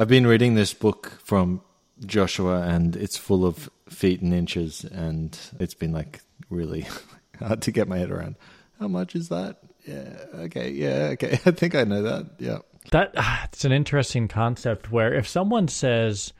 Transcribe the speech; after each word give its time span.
I've 0.00 0.08
been 0.08 0.28
reading 0.28 0.54
this 0.54 0.74
book 0.74 1.18
from 1.24 1.60
Joshua, 2.06 2.62
and 2.62 2.94
it's 2.94 3.16
full 3.16 3.44
of 3.44 3.68
feet 3.88 4.20
and 4.20 4.32
inches, 4.32 4.84
and 4.84 5.36
it's 5.58 5.74
been 5.74 5.90
like 5.90 6.20
really 6.48 6.86
hard 7.40 7.62
to 7.62 7.72
get 7.72 7.88
my 7.88 7.98
head 7.98 8.12
around. 8.12 8.36
How 8.78 8.86
much 8.86 9.16
is 9.16 9.28
that? 9.30 9.58
Yeah, 9.84 10.16
okay, 10.34 10.70
yeah, 10.70 11.10
okay. 11.14 11.32
I 11.46 11.50
think 11.50 11.74
I 11.74 11.82
know 11.82 12.02
that. 12.02 12.26
Yeah. 12.38 12.58
That 12.92 13.12
ah, 13.16 13.48
it's 13.52 13.64
an 13.64 13.72
interesting 13.72 14.28
concept 14.28 14.92
where 14.92 15.12
if 15.12 15.26
someone 15.26 15.66
says 15.66 16.32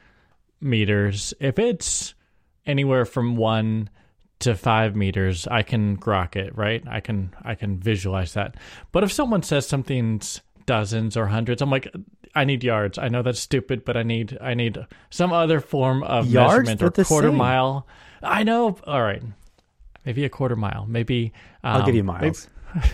meters, 0.61 1.33
if 1.41 1.59
it's 1.59 2.15
anywhere 2.65 3.03
from 3.03 3.35
one 3.35 3.89
to 4.39 4.55
five 4.55 4.95
meters, 4.95 5.47
I 5.47 5.63
can 5.63 5.97
grok 5.97 6.37
it, 6.37 6.57
right? 6.57 6.81
I 6.87 7.01
can 7.01 7.35
I 7.41 7.55
can 7.55 7.77
visualize 7.77 8.35
that. 8.35 8.55
But 8.93 9.03
if 9.03 9.11
someone 9.11 9.43
says 9.43 9.67
something's 9.67 10.39
dozens 10.65 11.17
or 11.17 11.27
hundreds, 11.27 11.61
I'm 11.61 11.69
like, 11.69 11.91
I 12.35 12.45
need 12.45 12.63
yards. 12.63 12.97
I 12.97 13.09
know 13.09 13.21
that's 13.21 13.39
stupid, 13.39 13.85
but 13.85 13.97
I 13.97 14.03
need 14.03 14.37
I 14.39 14.53
need 14.53 14.77
some 15.09 15.33
other 15.33 15.59
form 15.59 16.03
of 16.03 16.27
Yards? 16.27 16.67
measurement 16.67 16.79
They're 16.79 17.03
or 17.03 17.05
quarter 17.05 17.29
same. 17.29 17.37
mile. 17.37 17.87
I 18.21 18.43
know. 18.43 18.77
All 18.85 19.01
right, 19.01 19.23
maybe 20.05 20.25
a 20.25 20.29
quarter 20.29 20.55
mile. 20.55 20.85
Maybe 20.87 21.33
I'll 21.63 21.81
um, 21.81 21.85
give 21.85 21.95
you 21.95 22.03
miles. 22.03 22.47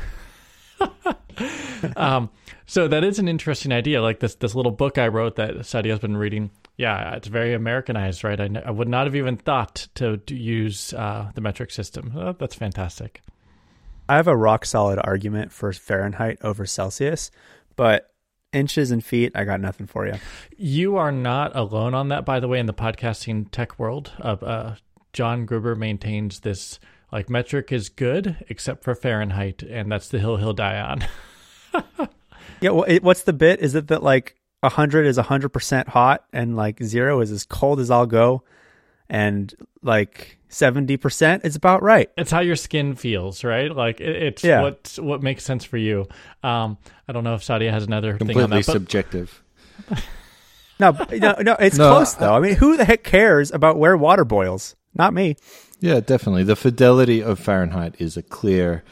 um, 1.96 2.30
so 2.66 2.88
that 2.88 3.04
is 3.04 3.20
an 3.20 3.28
interesting 3.28 3.72
idea. 3.72 4.02
Like 4.02 4.20
this 4.20 4.36
this 4.36 4.56
little 4.56 4.72
book 4.72 4.98
I 4.98 5.08
wrote 5.08 5.36
that 5.36 5.56
Saadia's 5.56 6.00
been 6.00 6.18
reading. 6.18 6.52
Yeah, 6.78 7.16
it's 7.16 7.28
very 7.28 7.54
Americanized, 7.54 8.24
right? 8.24 8.40
I, 8.40 8.70
would 8.70 8.90
not 8.90 9.08
have 9.08 9.16
even 9.16 9.38
thought 9.38 9.88
to, 9.96 10.18
to 10.18 10.36
use 10.36 10.94
uh, 10.94 11.32
the 11.34 11.40
metric 11.40 11.72
system. 11.72 12.12
Uh, 12.14 12.34
that's 12.34 12.54
fantastic. 12.54 13.22
I 14.10 14.18
have 14.18 14.28
a 14.28 14.36
rock 14.36 14.66
solid 14.66 15.00
argument 15.02 15.54
for 15.54 15.72
Fahrenheit 15.72 16.40
over 16.42 16.66
Celsius, 16.66 17.32
but 17.78 18.14
inches 18.56 18.92
and 18.92 19.04
feet, 19.04 19.32
I 19.36 19.44
got 19.44 19.60
nothing 19.62 19.86
for 19.88 20.08
you. 20.08 20.16
You 20.58 20.98
are 20.98 21.12
not 21.12 21.56
alone 21.56 21.94
on 21.94 22.08
that, 22.10 22.26
by 22.26 22.40
the 22.40 22.48
way, 22.48 22.60
in 22.60 22.66
the 22.66 22.74
podcasting 22.74 23.52
tech 23.52 23.78
world. 23.78 24.12
Uh, 24.20 24.38
uh, 24.42 24.76
John 25.14 25.46
Gruber 25.46 25.76
maintains 25.76 26.40
this 26.40 26.80
like 27.12 27.30
metric 27.30 27.72
is 27.72 27.90
good 27.90 28.38
except 28.50 28.84
for 28.84 28.96
Fahrenheit, 28.96 29.62
and 29.64 29.92
that's 29.92 30.08
the 30.08 30.20
hill 30.20 30.38
he'll 30.38 30.54
die 30.54 30.80
on. 30.80 31.06
Yeah, 32.62 32.72
well, 32.72 32.86
it, 32.88 33.04
what's 33.04 33.24
the 33.24 33.34
bit? 33.34 33.60
Is 33.60 33.76
it 33.76 33.88
that 33.88 34.04
like 34.04 34.36
100 34.62 35.06
is 35.06 35.18
100% 35.18 35.88
hot 35.88 36.26
and 36.34 36.56
like 36.56 36.82
0 36.82 37.22
is 37.22 37.32
as 37.32 37.46
cold 37.46 37.80
as 37.80 37.92
I'll 37.92 38.06
go 38.06 38.44
and 39.10 39.54
like 39.86 40.38
70% 40.50 41.46
is 41.46 41.56
about 41.56 41.82
right. 41.84 42.10
it's 42.18 42.32
how 42.32 42.40
your 42.42 42.56
skin 42.56 42.96
feels, 42.96 43.44
right? 43.44 43.74
Like 43.74 44.02
it, 44.02 44.16
it's 44.24 44.44
Yeah. 44.44 44.62
what 44.62 44.98
what 45.00 45.22
makes 45.24 45.44
sense 45.44 45.64
for 45.64 45.78
you. 45.78 46.08
Um, 46.44 46.78
I 47.08 47.14
don't 47.14 47.24
know 47.24 47.36
if 47.36 47.42
Saadia 47.42 47.72
has 47.72 47.84
another 47.86 48.18
thing 48.18 48.28
on 48.28 48.28
Completely 48.28 48.58
that, 48.60 48.66
but 48.66 48.72
subjective. 48.74 49.42
No, 50.78 50.92
no, 51.10 51.36
no, 51.40 51.54
it's 51.58 51.78
No, 51.78 51.90
close 51.90 52.16
though. 52.16 52.34
I 52.36 52.40
mean, 52.42 52.56
who 52.56 52.76
the 52.76 52.84
heck 52.84 53.04
cares 53.04 53.50
about 53.50 53.78
where 53.78 53.96
water 53.96 54.26
boils? 54.26 54.76
Not 54.94 55.14
me. 55.14 55.38
Yeah, 55.80 56.02
definitely. 56.02 56.44
The 56.44 56.58
fidelity 56.58 57.22
of 57.24 57.40
Fahrenheit 57.40 57.96
is 57.98 58.18
a 58.18 58.22
clear 58.22 58.84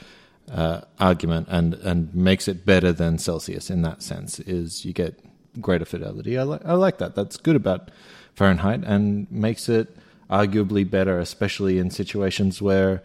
uh, 0.50 0.82
argument 1.00 1.48
and, 1.52 1.74
and 1.76 2.14
makes 2.16 2.48
it 2.48 2.66
better 2.66 2.94
than 2.94 3.18
Celsius 3.18 3.70
in 3.70 3.82
that 3.82 4.02
sense. 4.02 4.40
Is 4.40 4.86
you 4.86 4.94
get 4.94 5.20
greater 5.60 5.84
fidelity. 5.86 6.38
I, 6.38 6.44
li- 6.44 6.60
I 6.64 6.74
like 6.76 7.00
that. 7.00 7.16
That's 7.16 7.36
good 7.36 7.58
about 7.58 7.92
Fahrenheit 8.34 8.84
and 8.86 9.30
makes 9.30 9.68
it 9.68 9.94
arguably 10.30 10.90
better, 10.90 11.20
especially 11.20 11.78
in 11.78 11.90
situations 11.92 12.62
where 12.62 13.02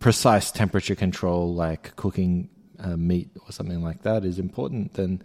precise 0.00 0.50
temperature 0.50 0.94
control, 0.94 1.54
like 1.54 1.94
cooking 1.96 2.48
uh, 2.80 2.96
meat 2.96 3.28
or 3.46 3.52
something 3.52 3.82
like 3.82 4.02
that, 4.02 4.24
is 4.24 4.38
important. 4.38 4.94
Then, 4.94 5.22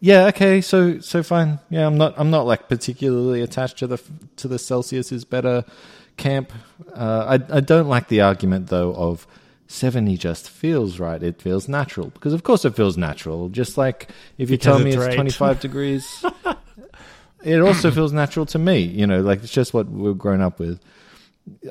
yeah, 0.00 0.26
okay, 0.28 0.60
so 0.60 1.00
so 1.00 1.22
fine. 1.22 1.58
Yeah, 1.70 1.86
I'm 1.86 1.98
not 1.98 2.14
I'm 2.16 2.30
not 2.30 2.46
like 2.46 2.68
particularly 2.68 3.42
attached 3.42 3.78
to 3.78 3.86
the 3.86 4.00
to 4.36 4.48
the 4.48 4.58
Celsius 4.58 5.12
is 5.12 5.24
better 5.24 5.64
camp. 6.16 6.52
Uh, 6.94 7.38
I 7.38 7.56
I 7.56 7.60
don't 7.60 7.88
like 7.88 8.08
the 8.08 8.20
argument 8.22 8.68
though 8.68 8.94
of. 8.94 9.26
70 9.66 10.18
just 10.18 10.50
feels 10.50 11.00
right. 11.00 11.22
It 11.22 11.40
feels 11.40 11.68
natural. 11.68 12.08
Because, 12.10 12.34
of 12.34 12.42
course, 12.42 12.66
it 12.66 12.76
feels 12.76 12.98
natural. 12.98 13.48
Just 13.48 13.78
like 13.78 14.10
if 14.36 14.50
you 14.50 14.58
Because 14.58 14.76
tell 14.76 14.78
me 14.78 14.90
it's 14.90 14.98
right. 14.98 15.14
25 15.14 15.58
degrees, 15.66 16.24
it 17.44 17.60
also 17.60 17.90
feels 17.90 18.12
natural 18.12 18.46
to 18.46 18.58
me. 18.58 18.78
You 18.80 19.06
know, 19.06 19.20
like 19.20 19.42
it's 19.42 19.52
just 19.52 19.74
what 19.74 19.88
we've 19.88 20.18
grown 20.18 20.40
up 20.40 20.58
with. 20.58 20.80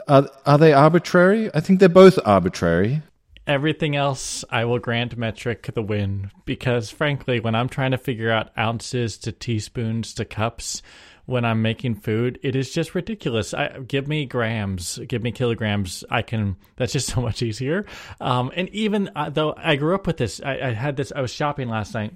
Are, 0.08 0.30
are 0.46 0.58
they 0.58 0.74
arbitrary? 0.74 1.50
I 1.54 1.60
think 1.60 1.80
they're 1.80 1.90
both 1.90 2.20
arbitrary. 2.26 3.02
everything 3.46 3.96
else 3.96 4.46
I 4.50 4.66
will 4.66 4.80
grant 4.80 5.18
metric 5.18 5.70
the 5.74 5.82
win 5.82 6.32
because 6.46 6.90
frankly, 6.90 7.40
when 7.40 7.56
I'm 7.56 7.70
trying 7.70 7.92
to 7.92 7.98
figure 7.98 8.32
out 8.32 8.52
ounces 8.58 9.18
to 9.20 9.32
teaspoons 9.32 10.14
to 10.16 10.26
cups 10.26 10.82
when 11.26 11.46
I'm 11.46 11.62
making 11.62 11.96
food, 11.96 12.38
it 12.44 12.56
is 12.56 12.72
just 12.74 12.96
ridiculous. 12.96 13.54
I 13.54 13.80
give 13.80 14.08
me 14.08 14.26
grams, 14.26 15.00
give 15.08 15.24
me 15.24 15.32
kilograms. 15.32 16.04
I 16.10 16.22
can. 16.22 16.58
That's 16.76 16.94
just 16.94 17.08
so 17.14 17.22
much 17.22 17.42
easier. 17.42 17.86
Um, 18.20 18.52
and 18.56 18.70
even 18.70 19.10
uh, 19.16 19.30
though 19.30 19.54
I 19.58 19.76
grew 19.78 19.96
up 19.96 20.06
with 20.06 20.18
this, 20.18 20.42
I, 20.44 20.60
I 20.60 20.72
had 20.74 20.98
this. 20.98 21.12
I 21.16 21.22
was 21.22 21.32
shopping 21.32 21.70
last 21.70 21.94
night, 21.94 22.16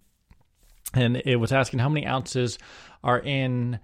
and 0.94 1.18
it 1.25 1.38
was 1.38 1.51
asking 1.51 1.79
how 1.79 1.89
many 1.89 2.06
ounces 2.06 2.57
are 3.03 3.19
in 3.19 3.79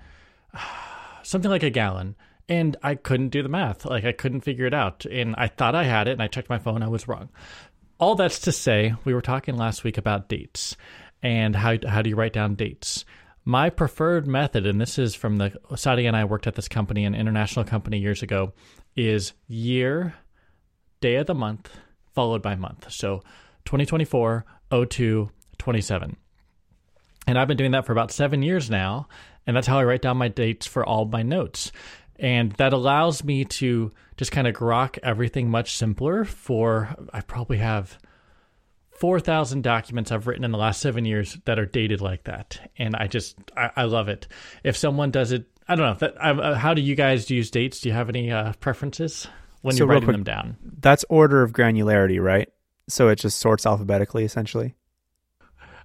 something 1.24 1.52
like 1.52 1.64
a 1.64 1.70
gallon. 1.70 2.16
And 2.50 2.76
I 2.84 2.96
couldn't 2.96 3.30
do 3.30 3.42
the 3.42 3.50
math. 3.50 3.86
Like 3.86 4.04
I 4.04 4.12
couldn't 4.12 4.42
figure 4.42 4.66
it 4.66 4.74
out. 4.74 5.06
And 5.06 5.34
I 5.38 5.48
thought 5.48 5.76
I 5.76 5.84
had 5.84 6.08
it 6.08 6.12
and 6.12 6.22
I 6.22 6.28
checked 6.28 6.50
my 6.50 6.60
phone, 6.60 6.84
I 6.84 6.90
was 6.90 7.08
wrong. 7.08 7.30
All 8.00 8.16
that's 8.16 8.40
to 8.40 8.52
say, 8.52 8.94
we 9.06 9.14
were 9.14 9.22
talking 9.22 9.56
last 9.56 9.84
week 9.84 9.98
about 9.98 10.28
dates 10.28 10.76
and 11.22 11.56
how 11.56 11.78
how 11.88 12.02
do 12.02 12.10
you 12.10 12.16
write 12.16 12.34
down 12.34 12.56
dates? 12.56 13.06
My 13.46 13.70
preferred 13.70 14.28
method, 14.28 14.66
and 14.66 14.80
this 14.80 14.98
is 14.98 15.16
from 15.16 15.38
the 15.38 15.52
Saadia 15.72 16.08
and 16.08 16.16
I 16.16 16.26
worked 16.26 16.48
at 16.48 16.56
this 16.56 16.68
company, 16.68 17.06
an 17.06 17.16
international 17.16 17.66
company 17.66 17.98
years 17.98 18.22
ago, 18.22 18.54
is 18.96 19.34
year, 19.48 20.14
day 21.02 21.16
of 21.16 21.28
the 21.28 21.36
month, 21.36 21.70
followed 22.14 22.42
by 22.42 22.56
month. 22.56 22.92
So 22.92 23.22
2024, 23.66 24.46
02, 24.90 25.30
27. 25.58 26.18
And 27.28 27.38
I've 27.38 27.48
been 27.48 27.58
doing 27.58 27.72
that 27.72 27.86
for 27.86 27.92
about 27.92 28.12
seven 28.12 28.42
years 28.42 28.70
now. 28.70 29.08
And 29.48 29.56
that's 29.56 29.68
how 29.68 29.78
I 29.80 29.84
write 29.84 30.02
down 30.02 30.18
my 30.18 30.28
dates 30.30 30.66
for 30.66 30.86
all 30.86 31.06
my 31.06 31.22
notes. 31.24 31.72
And 32.20 32.52
that 32.54 32.74
allows 32.74 33.24
me 33.24 33.44
to 33.46 33.92
just 34.18 34.32
kind 34.32 34.48
of 34.48 34.54
grok 34.56 34.98
everything 35.04 35.50
much 35.50 35.76
simpler 35.78 36.24
for, 36.26 36.96
I 37.12 37.22
probably 37.22 37.58
have 37.58 37.98
4,000 38.92 39.64
documents 39.64 40.12
I've 40.12 40.28
written 40.28 40.44
in 40.44 40.52
the 40.52 40.58
last 40.58 40.80
seven 40.80 41.04
years 41.06 41.38
that 41.46 41.60
are 41.60 41.66
dated 41.66 42.00
like 42.02 42.24
that. 42.26 42.72
And 42.78 42.96
I 42.96 43.08
just, 43.08 43.36
I, 43.58 43.72
I 43.76 43.84
love 43.84 44.08
it. 44.08 44.28
If 44.64 44.78
someone 44.78 45.12
does 45.12 45.32
it, 45.32 45.46
I 45.68 45.76
don't 45.76 45.86
know. 45.86 46.08
That, 46.08 46.24
I, 46.24 46.32
uh, 46.32 46.56
how 46.56 46.74
do 46.74 46.82
you 46.82 46.96
guys 46.96 47.30
use 47.30 47.50
dates? 47.50 47.82
Do 47.82 47.90
you 47.90 47.96
have 47.96 48.10
any 48.10 48.32
uh, 48.32 48.54
preferences 48.60 49.28
when 49.62 49.76
So 49.76 49.80
you're 49.80 49.88
writing 49.88 50.06
quick- 50.06 50.16
them 50.16 50.24
down? 50.24 50.58
That's 50.80 51.04
order 51.10 51.42
of 51.42 51.52
granularity, 51.52 52.22
right? 52.22 52.50
So 52.88 53.08
it 53.10 53.16
just 53.16 53.40
sorts 53.40 53.66
alphabetically, 53.66 54.24
essentially. 54.26 54.76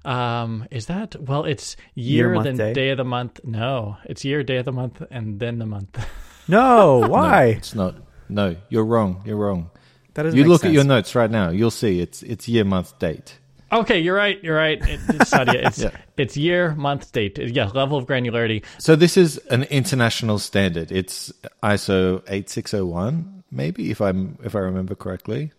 Um, 0.04 0.66
is 0.70 0.86
that 0.86 1.16
well? 1.20 1.44
It's 1.44 1.76
year, 1.94 2.26
Year, 2.28 2.34
month, 2.34 2.44
then 2.44 2.56
day? 2.56 2.72
day? 2.72 2.90
of 2.90 2.98
the 2.98 3.04
month. 3.04 3.40
No, 3.44 3.96
it's 4.04 4.24
year, 4.24 4.42
day 4.42 4.56
of 4.58 4.64
the 4.64 4.72
month, 4.72 5.02
and 5.10 5.38
then 5.40 5.58
the 5.58 5.66
month. 5.66 5.98
No, 6.50 7.00
No, 7.00 7.08
why? 7.08 7.44
it's 7.60 7.74
not. 7.74 7.94
No, 8.30 8.56
you're 8.70 8.84
wrong. 8.86 9.20
You're 9.26 9.36
wrong. 9.36 9.70
that 10.14 10.22
doesn't 10.22 10.36
You 10.36 10.44
make 10.44 10.48
look 10.48 10.60
sense. 10.62 10.70
at 10.70 10.74
your 10.74 10.84
notes 10.84 11.14
right 11.14 11.30
now. 11.30 11.50
You'll 11.50 11.70
see 11.70 12.00
it's 12.00 12.22
it's 12.22 12.48
year, 12.48 12.64
month, 12.64 12.98
date. 12.98 13.36
okay, 13.70 13.98
you're 13.98 14.16
right. 14.16 14.42
You're 14.42 14.56
right. 14.56 14.80
It, 14.80 14.98
it's 15.10 15.30
Saadia. 15.30 15.60
It's 15.66 15.78
Yeah. 15.82 15.90
it's 16.16 16.36
year, 16.38 16.74
month, 16.74 17.12
date. 17.12 17.36
Yeah, 17.38 17.66
level 17.74 17.98
of 17.98 18.06
granularity. 18.06 18.64
So 18.78 18.96
this 18.96 19.18
is 19.18 19.36
an 19.50 19.64
international 19.64 20.38
standard. 20.38 20.90
It's 20.90 21.30
ISO 21.62 22.22
8601, 22.28 23.44
maybe 23.50 23.90
if 23.90 24.00
I'm 24.00 24.38
if 24.42 24.54
I 24.54 24.60
remember 24.60 24.94
correctly, 24.94 25.52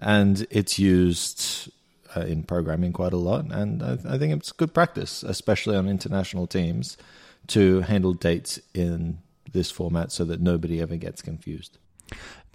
and 0.00 0.44
it's 0.50 0.76
used 0.76 1.70
uh, 2.16 2.20
in 2.20 2.42
programming 2.42 2.92
quite 2.92 3.12
a 3.12 3.18
lot. 3.18 3.44
And 3.52 3.82
I, 3.82 3.98
I 4.08 4.18
think 4.18 4.32
it's 4.32 4.52
good 4.52 4.74
practice, 4.74 5.22
especially 5.22 5.76
on 5.76 5.88
international 5.88 6.46
teams, 6.46 6.96
to 7.48 7.80
handle 7.80 8.12
dates 8.12 8.60
in 8.74 9.18
this 9.52 9.70
format 9.70 10.12
so 10.12 10.24
that 10.24 10.40
nobody 10.40 10.80
ever 10.80 10.96
gets 10.96 11.22
confused. 11.22 11.78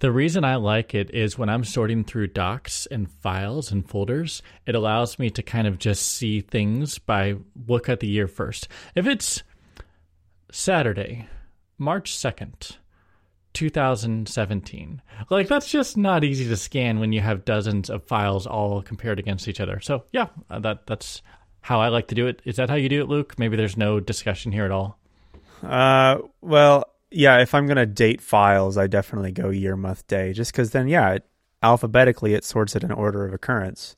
The 0.00 0.12
reason 0.12 0.44
I 0.44 0.56
like 0.56 0.94
it 0.94 1.12
is 1.12 1.36
when 1.36 1.48
I'm 1.48 1.64
sorting 1.64 2.04
through 2.04 2.28
docs 2.28 2.86
and 2.86 3.10
files 3.10 3.72
and 3.72 3.88
folders, 3.88 4.42
it 4.66 4.76
allows 4.76 5.18
me 5.18 5.30
to 5.30 5.42
kind 5.42 5.66
of 5.66 5.78
just 5.78 6.06
see 6.06 6.40
things 6.40 6.98
by 6.98 7.36
look 7.66 7.88
at 7.88 7.98
the 8.00 8.06
year 8.06 8.28
first. 8.28 8.68
If 8.94 9.06
it's 9.06 9.42
Saturday, 10.52 11.26
March 11.76 12.12
2nd, 12.12 12.76
2017, 13.54 15.02
like 15.30 15.48
that's 15.48 15.70
just 15.70 15.96
not 15.96 16.24
easy 16.24 16.48
to 16.48 16.56
scan 16.56 17.00
when 17.00 17.12
you 17.12 17.20
have 17.20 17.44
dozens 17.44 17.90
of 17.90 18.04
files 18.04 18.46
all 18.46 18.82
compared 18.82 19.18
against 19.18 19.48
each 19.48 19.60
other. 19.60 19.80
So, 19.80 20.04
yeah, 20.12 20.28
uh, 20.50 20.58
that 20.60 20.86
that's 20.86 21.22
how 21.60 21.80
I 21.80 21.88
like 21.88 22.08
to 22.08 22.14
do 22.14 22.26
it. 22.26 22.40
Is 22.44 22.56
that 22.56 22.70
how 22.70 22.76
you 22.76 22.88
do 22.88 23.02
it, 23.02 23.08
Luke? 23.08 23.38
Maybe 23.38 23.56
there's 23.56 23.76
no 23.76 24.00
discussion 24.00 24.52
here 24.52 24.64
at 24.64 24.70
all. 24.70 24.98
Uh, 25.62 26.18
well, 26.40 26.84
yeah. 27.10 27.40
If 27.40 27.54
I'm 27.54 27.66
gonna 27.66 27.86
date 27.86 28.20
files, 28.20 28.78
I 28.78 28.86
definitely 28.86 29.32
go 29.32 29.50
year, 29.50 29.76
month, 29.76 30.06
day, 30.06 30.32
just 30.32 30.52
because 30.52 30.70
then, 30.70 30.88
yeah, 30.88 31.12
it, 31.14 31.26
alphabetically 31.62 32.34
it 32.34 32.44
sorts 32.44 32.76
it 32.76 32.84
in 32.84 32.92
order 32.92 33.26
of 33.26 33.34
occurrence. 33.34 33.96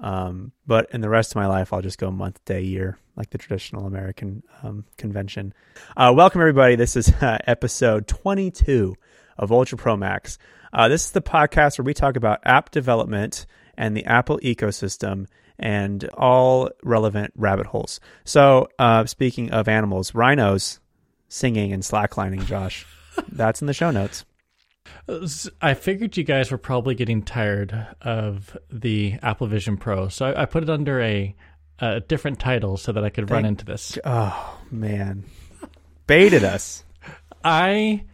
Um, 0.00 0.52
but 0.66 0.88
in 0.92 1.02
the 1.02 1.08
rest 1.08 1.32
of 1.32 1.36
my 1.36 1.46
life, 1.46 1.72
I'll 1.72 1.82
just 1.82 1.98
go 1.98 2.10
month, 2.10 2.42
day, 2.44 2.62
year, 2.62 2.98
like 3.16 3.30
the 3.30 3.38
traditional 3.38 3.86
American 3.86 4.42
um, 4.62 4.84
convention. 4.96 5.52
Uh, 5.96 6.12
welcome, 6.14 6.40
everybody. 6.40 6.74
This 6.74 6.96
is 6.96 7.08
uh, 7.20 7.38
episode 7.46 8.06
22 8.06 8.94
of 9.36 9.52
Ultra 9.52 9.76
Pro 9.78 9.96
Max. 9.96 10.38
Uh, 10.72 10.88
this 10.88 11.04
is 11.04 11.10
the 11.10 11.20
podcast 11.20 11.78
where 11.78 11.84
we 11.84 11.94
talk 11.94 12.16
about 12.16 12.40
app 12.44 12.70
development 12.70 13.46
and 13.76 13.96
the 13.96 14.04
Apple 14.06 14.38
ecosystem 14.42 15.26
and 15.58 16.08
all 16.14 16.70
relevant 16.82 17.32
rabbit 17.36 17.66
holes. 17.66 18.00
So, 18.24 18.68
uh, 18.78 19.04
speaking 19.04 19.50
of 19.50 19.68
animals, 19.68 20.14
rhinos 20.14 20.80
singing 21.28 21.72
and 21.72 21.82
slacklining, 21.82 22.44
Josh. 22.46 22.86
That's 23.32 23.60
in 23.60 23.66
the 23.66 23.74
show 23.74 23.90
notes. 23.90 24.24
I 25.60 25.74
figured 25.74 26.16
you 26.16 26.24
guys 26.24 26.50
were 26.50 26.58
probably 26.58 26.94
getting 26.94 27.22
tired 27.22 27.86
of 28.02 28.56
the 28.70 29.14
Apple 29.22 29.46
Vision 29.46 29.76
Pro, 29.76 30.08
so 30.08 30.26
I, 30.26 30.42
I 30.42 30.44
put 30.46 30.62
it 30.62 30.70
under 30.70 31.00
a, 31.00 31.34
a, 31.78 32.00
different 32.00 32.38
title 32.38 32.76
so 32.76 32.92
that 32.92 33.04
I 33.04 33.10
could 33.10 33.26
Thank, 33.28 33.36
run 33.36 33.44
into 33.44 33.64
this. 33.64 33.98
Oh 34.04 34.58
man, 34.70 35.24
baited 36.06 36.44
us. 36.44 36.84
I 37.42 38.04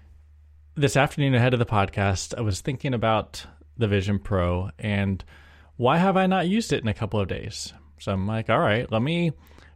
this 0.75 0.97
afternoon 0.97 1.35
ahead 1.35 1.55
of 1.55 1.59
the 1.59 1.67
podcast, 1.67 2.35
I 2.37 2.43
was 2.43 2.61
thinking 2.61 2.95
about 2.95 3.47
the 3.79 3.89
Vision 3.89 4.19
Pro 4.19 4.71
and 4.79 5.25
why 5.77 5.99
have 5.99 6.17
I 6.17 6.27
not 6.27 6.49
used 6.49 6.73
it 6.73 6.83
in 6.83 6.89
a 6.89 6.95
couple 6.95 7.21
of 7.21 7.29
days? 7.29 7.73
So 7.99 8.13
I'm 8.13 8.27
like, 8.27 8.49
all 8.49 8.59
right, 8.59 8.91
let 8.91 9.03
me 9.03 9.33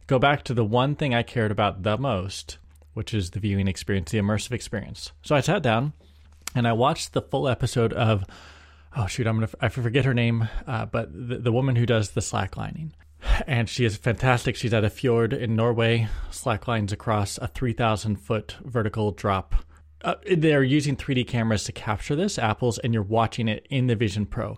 go 0.07 0.19
back 0.19 0.43
to 0.43 0.53
the 0.53 0.65
one 0.65 0.95
thing 0.95 1.13
I 1.13 1.23
cared 1.23 1.51
about 1.51 1.83
the 1.83 1.97
most, 1.97 2.57
which 2.93 3.13
is 3.13 3.31
the 3.31 3.39
viewing 3.39 3.67
experience, 3.67 4.11
the 4.11 4.19
immersive 4.19 4.51
experience. 4.51 5.11
So 5.21 5.35
I 5.35 5.41
sat 5.41 5.63
down 5.63 5.93
and 6.55 6.67
I 6.67 6.73
watched 6.73 7.13
the 7.13 7.21
full 7.21 7.47
episode 7.47 7.93
of 7.93 8.25
oh 8.95 9.07
shoot, 9.07 9.27
I'm 9.27 9.35
gonna 9.35 9.49
I 9.59 9.69
forget 9.69 10.05
her 10.05 10.13
name, 10.13 10.47
uh, 10.67 10.85
but 10.85 11.09
the, 11.11 11.37
the 11.37 11.51
woman 11.51 11.75
who 11.75 11.85
does 11.85 12.11
the 12.11 12.21
slacklining, 12.21 12.91
and 13.47 13.69
she 13.69 13.85
is 13.85 13.97
fantastic. 13.97 14.55
She's 14.55 14.73
at 14.73 14.83
a 14.83 14.89
fjord 14.89 15.33
in 15.33 15.55
Norway, 15.55 16.07
slacklines 16.31 16.91
across 16.91 17.37
a 17.37 17.47
3,000 17.47 18.17
foot 18.17 18.57
vertical 18.63 19.11
drop. 19.11 19.55
Uh, 20.03 20.15
they're 20.35 20.63
using 20.63 20.95
3D 20.95 21.27
cameras 21.27 21.63
to 21.65 21.71
capture 21.71 22.15
this, 22.15 22.39
Apple's, 22.39 22.79
and 22.79 22.93
you're 22.93 23.03
watching 23.03 23.47
it 23.47 23.67
in 23.69 23.87
the 23.87 23.95
Vision 23.95 24.25
Pro. 24.25 24.57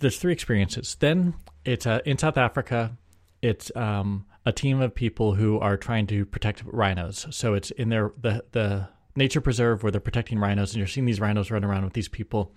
There's 0.00 0.18
three 0.18 0.32
experiences. 0.32 0.96
Then 0.98 1.34
it's 1.64 1.86
uh, 1.86 2.00
in 2.04 2.18
South 2.18 2.36
Africa. 2.36 2.96
It's 3.42 3.70
um, 3.76 4.26
a 4.44 4.52
team 4.52 4.80
of 4.80 4.94
people 4.94 5.34
who 5.34 5.58
are 5.60 5.76
trying 5.76 6.06
to 6.08 6.26
protect 6.26 6.64
rhinos. 6.66 7.26
So 7.30 7.54
it's 7.54 7.70
in 7.70 7.90
their 7.90 8.12
the 8.20 8.44
the 8.50 8.88
nature 9.16 9.40
preserve 9.40 9.82
where 9.82 9.92
they're 9.92 10.00
protecting 10.00 10.38
rhinos, 10.38 10.72
and 10.72 10.78
you're 10.78 10.86
seeing 10.86 11.06
these 11.06 11.20
rhinos 11.20 11.50
run 11.50 11.64
around 11.64 11.84
with 11.84 11.92
these 11.92 12.08
people, 12.08 12.52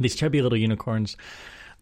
these 0.00 0.14
chubby 0.14 0.42
little 0.42 0.58
unicorns. 0.58 1.16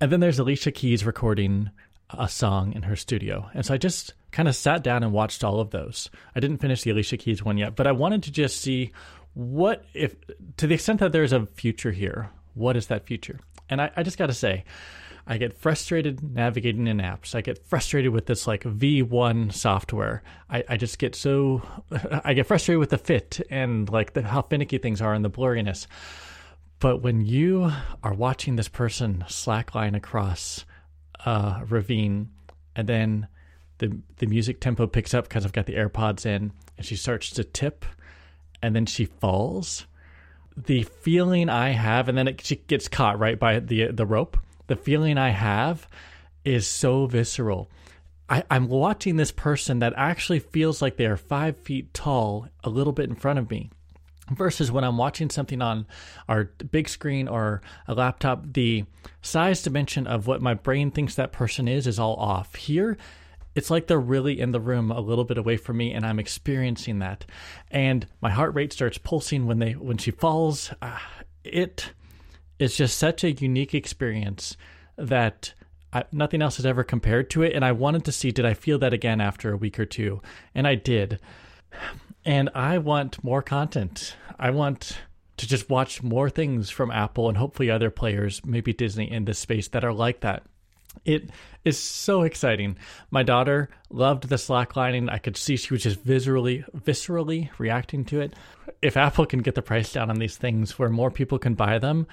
And 0.00 0.10
then 0.10 0.20
there's 0.20 0.38
Alicia 0.38 0.72
Keys 0.72 1.04
recording 1.04 1.70
a 2.10 2.28
song 2.28 2.72
in 2.72 2.82
her 2.82 2.96
studio. 2.96 3.50
And 3.54 3.64
so 3.64 3.74
I 3.74 3.78
just 3.78 4.14
kind 4.30 4.48
of 4.48 4.54
sat 4.54 4.82
down 4.82 5.02
and 5.02 5.12
watched 5.12 5.42
all 5.42 5.60
of 5.60 5.70
those. 5.70 6.10
I 6.34 6.40
didn't 6.40 6.58
finish 6.58 6.82
the 6.82 6.90
Alicia 6.90 7.16
Keys 7.16 7.42
one 7.42 7.58
yet, 7.58 7.74
but 7.74 7.86
I 7.86 7.92
wanted 7.92 8.22
to 8.24 8.30
just 8.30 8.60
see 8.60 8.92
what 9.34 9.84
if 9.92 10.14
to 10.56 10.66
the 10.66 10.74
extent 10.74 11.00
that 11.00 11.12
there's 11.12 11.32
a 11.32 11.46
future 11.46 11.92
here, 11.92 12.30
what 12.54 12.76
is 12.76 12.86
that 12.86 13.06
future? 13.06 13.38
And 13.68 13.82
I, 13.82 13.90
I 13.96 14.02
just 14.02 14.18
gotta 14.18 14.32
say, 14.32 14.64
I 15.28 15.38
get 15.38 15.58
frustrated 15.58 16.22
navigating 16.22 16.86
in 16.86 16.98
apps. 16.98 17.34
I 17.34 17.40
get 17.40 17.66
frustrated 17.66 18.12
with 18.12 18.26
this 18.26 18.46
like 18.46 18.62
V1 18.62 19.52
software. 19.52 20.22
I, 20.48 20.62
I 20.68 20.76
just 20.76 20.98
get 20.98 21.16
so 21.16 21.62
I 22.24 22.32
get 22.34 22.46
frustrated 22.46 22.78
with 22.78 22.90
the 22.90 22.98
fit 22.98 23.40
and 23.50 23.90
like 23.90 24.12
the, 24.12 24.22
how 24.22 24.42
finicky 24.42 24.78
things 24.78 25.02
are 25.02 25.12
and 25.12 25.24
the 25.24 25.30
blurriness. 25.30 25.88
But 26.78 27.02
when 27.02 27.24
you 27.24 27.72
are 28.04 28.14
watching 28.14 28.54
this 28.54 28.68
person 28.68 29.24
slackline 29.26 29.96
across 29.96 30.64
a 31.24 31.62
ravine, 31.68 32.30
and 32.76 32.88
then 32.88 33.26
the 33.78 33.98
the 34.18 34.26
music 34.26 34.60
tempo 34.60 34.86
picks 34.86 35.12
up 35.12 35.28
because 35.28 35.44
I've 35.44 35.52
got 35.52 35.66
the 35.66 35.74
AirPods 35.74 36.24
in, 36.24 36.52
and 36.76 36.86
she 36.86 36.94
starts 36.94 37.30
to 37.30 37.44
tip, 37.44 37.84
and 38.62 38.76
then 38.76 38.86
she 38.86 39.06
falls. 39.06 39.86
The 40.56 40.84
feeling 40.84 41.50
I 41.50 41.70
have, 41.70 42.08
and 42.08 42.16
then 42.16 42.28
it, 42.28 42.40
she 42.42 42.56
gets 42.56 42.88
caught 42.88 43.18
right 43.18 43.38
by 43.38 43.58
the 43.58 43.90
the 43.90 44.06
rope 44.06 44.38
the 44.66 44.76
feeling 44.76 45.18
I 45.18 45.30
have 45.30 45.88
is 46.44 46.66
so 46.66 47.06
visceral. 47.06 47.70
I, 48.28 48.42
am 48.50 48.68
watching 48.68 49.16
this 49.16 49.32
person 49.32 49.78
that 49.80 49.94
actually 49.96 50.40
feels 50.40 50.82
like 50.82 50.96
they 50.96 51.06
are 51.06 51.16
five 51.16 51.56
feet 51.56 51.94
tall, 51.94 52.48
a 52.64 52.70
little 52.70 52.92
bit 52.92 53.08
in 53.08 53.14
front 53.14 53.38
of 53.38 53.50
me. 53.50 53.70
Versus 54.30 54.72
when 54.72 54.82
I'm 54.82 54.98
watching 54.98 55.30
something 55.30 55.62
on 55.62 55.86
our 56.28 56.50
big 56.72 56.88
screen 56.88 57.28
or 57.28 57.62
a 57.86 57.94
laptop, 57.94 58.52
the 58.54 58.84
size 59.22 59.62
dimension 59.62 60.08
of 60.08 60.26
what 60.26 60.42
my 60.42 60.54
brain 60.54 60.90
thinks 60.90 61.14
that 61.14 61.30
person 61.30 61.68
is 61.68 61.86
is 61.86 62.00
all 62.00 62.16
off. 62.16 62.56
Here, 62.56 62.96
it's 63.56 63.70
like 63.70 63.86
they're 63.86 63.98
really 63.98 64.38
in 64.38 64.52
the 64.52 64.60
room 64.60 64.90
a 64.90 65.00
little 65.00 65.24
bit 65.24 65.38
away 65.38 65.56
from 65.56 65.78
me 65.78 65.92
and 65.92 66.04
i'm 66.06 66.18
experiencing 66.20 67.00
that 67.00 67.24
and 67.70 68.06
my 68.20 68.30
heart 68.30 68.54
rate 68.54 68.72
starts 68.72 68.98
pulsing 68.98 69.46
when 69.46 69.58
they 69.58 69.72
when 69.72 69.96
she 69.96 70.10
falls 70.10 70.72
uh, 70.82 70.98
it 71.42 71.90
it's 72.58 72.76
just 72.76 72.98
such 72.98 73.24
a 73.24 73.32
unique 73.32 73.74
experience 73.74 74.56
that 74.96 75.52
I, 75.92 76.04
nothing 76.12 76.42
else 76.42 76.56
has 76.56 76.66
ever 76.66 76.84
compared 76.84 77.30
to 77.30 77.42
it. 77.42 77.54
And 77.54 77.64
I 77.64 77.72
wanted 77.72 78.04
to 78.04 78.12
see 78.12 78.30
did 78.30 78.46
I 78.46 78.54
feel 78.54 78.78
that 78.80 78.92
again 78.92 79.20
after 79.20 79.52
a 79.52 79.56
week 79.56 79.78
or 79.78 79.86
two? 79.86 80.20
And 80.54 80.66
I 80.66 80.74
did. 80.74 81.20
And 82.24 82.50
I 82.54 82.78
want 82.78 83.22
more 83.22 83.42
content. 83.42 84.16
I 84.38 84.50
want 84.50 84.98
to 85.36 85.46
just 85.46 85.68
watch 85.68 86.02
more 86.02 86.30
things 86.30 86.70
from 86.70 86.90
Apple 86.90 87.28
and 87.28 87.36
hopefully 87.36 87.70
other 87.70 87.90
players, 87.90 88.44
maybe 88.44 88.72
Disney 88.72 89.10
in 89.10 89.26
this 89.26 89.38
space 89.38 89.68
that 89.68 89.84
are 89.84 89.92
like 89.92 90.20
that. 90.20 90.44
It 91.04 91.30
is 91.64 91.78
so 91.78 92.22
exciting. 92.22 92.78
My 93.10 93.22
daughter 93.22 93.68
loved 93.90 94.28
the 94.28 94.36
slacklining. 94.36 95.10
I 95.10 95.18
could 95.18 95.36
see 95.36 95.56
she 95.56 95.74
was 95.74 95.82
just 95.82 96.04
viscerally 96.04 96.64
viscerally 96.74 97.50
reacting 97.58 98.04
to 98.06 98.20
it. 98.22 98.32
If 98.80 98.96
Apple 98.96 99.26
can 99.26 99.40
get 99.40 99.54
the 99.54 99.62
price 99.62 99.92
down 99.92 100.10
on 100.10 100.18
these 100.18 100.36
things 100.36 100.78
where 100.78 100.88
more 100.88 101.10
people 101.10 101.38
can 101.38 101.54
buy 101.54 101.78
them, 101.78 102.06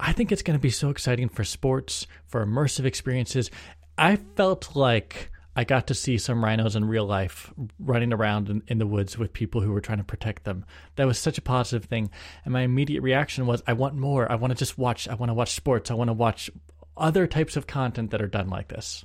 I 0.00 0.12
think 0.12 0.32
it's 0.32 0.42
going 0.42 0.58
to 0.58 0.62
be 0.62 0.70
so 0.70 0.90
exciting 0.90 1.28
for 1.28 1.44
sports, 1.44 2.06
for 2.26 2.44
immersive 2.44 2.84
experiences. 2.84 3.50
I 3.98 4.16
felt 4.16 4.74
like 4.74 5.30
I 5.54 5.64
got 5.64 5.88
to 5.88 5.94
see 5.94 6.16
some 6.16 6.42
rhinos 6.42 6.76
in 6.76 6.86
real 6.86 7.04
life 7.04 7.52
running 7.78 8.12
around 8.12 8.48
in, 8.48 8.62
in, 8.68 8.78
the 8.78 8.86
woods 8.86 9.18
with 9.18 9.32
people 9.32 9.60
who 9.60 9.72
were 9.72 9.80
trying 9.80 9.98
to 9.98 10.04
protect 10.04 10.44
them. 10.44 10.64
That 10.96 11.06
was 11.06 11.18
such 11.18 11.38
a 11.38 11.42
positive 11.42 11.88
thing. 11.88 12.10
And 12.44 12.52
my 12.52 12.62
immediate 12.62 13.02
reaction 13.02 13.46
was, 13.46 13.62
I 13.66 13.74
want 13.74 13.94
more. 13.94 14.30
I 14.30 14.36
want 14.36 14.52
to 14.52 14.56
just 14.56 14.78
watch. 14.78 15.08
I 15.08 15.14
want 15.14 15.28
to 15.28 15.34
watch 15.34 15.52
sports. 15.52 15.90
I 15.90 15.94
want 15.94 16.08
to 16.08 16.14
watch 16.14 16.50
other 16.96 17.26
types 17.26 17.56
of 17.56 17.66
content 17.66 18.10
that 18.12 18.22
are 18.22 18.28
done 18.28 18.48
like 18.48 18.68
this. 18.68 19.04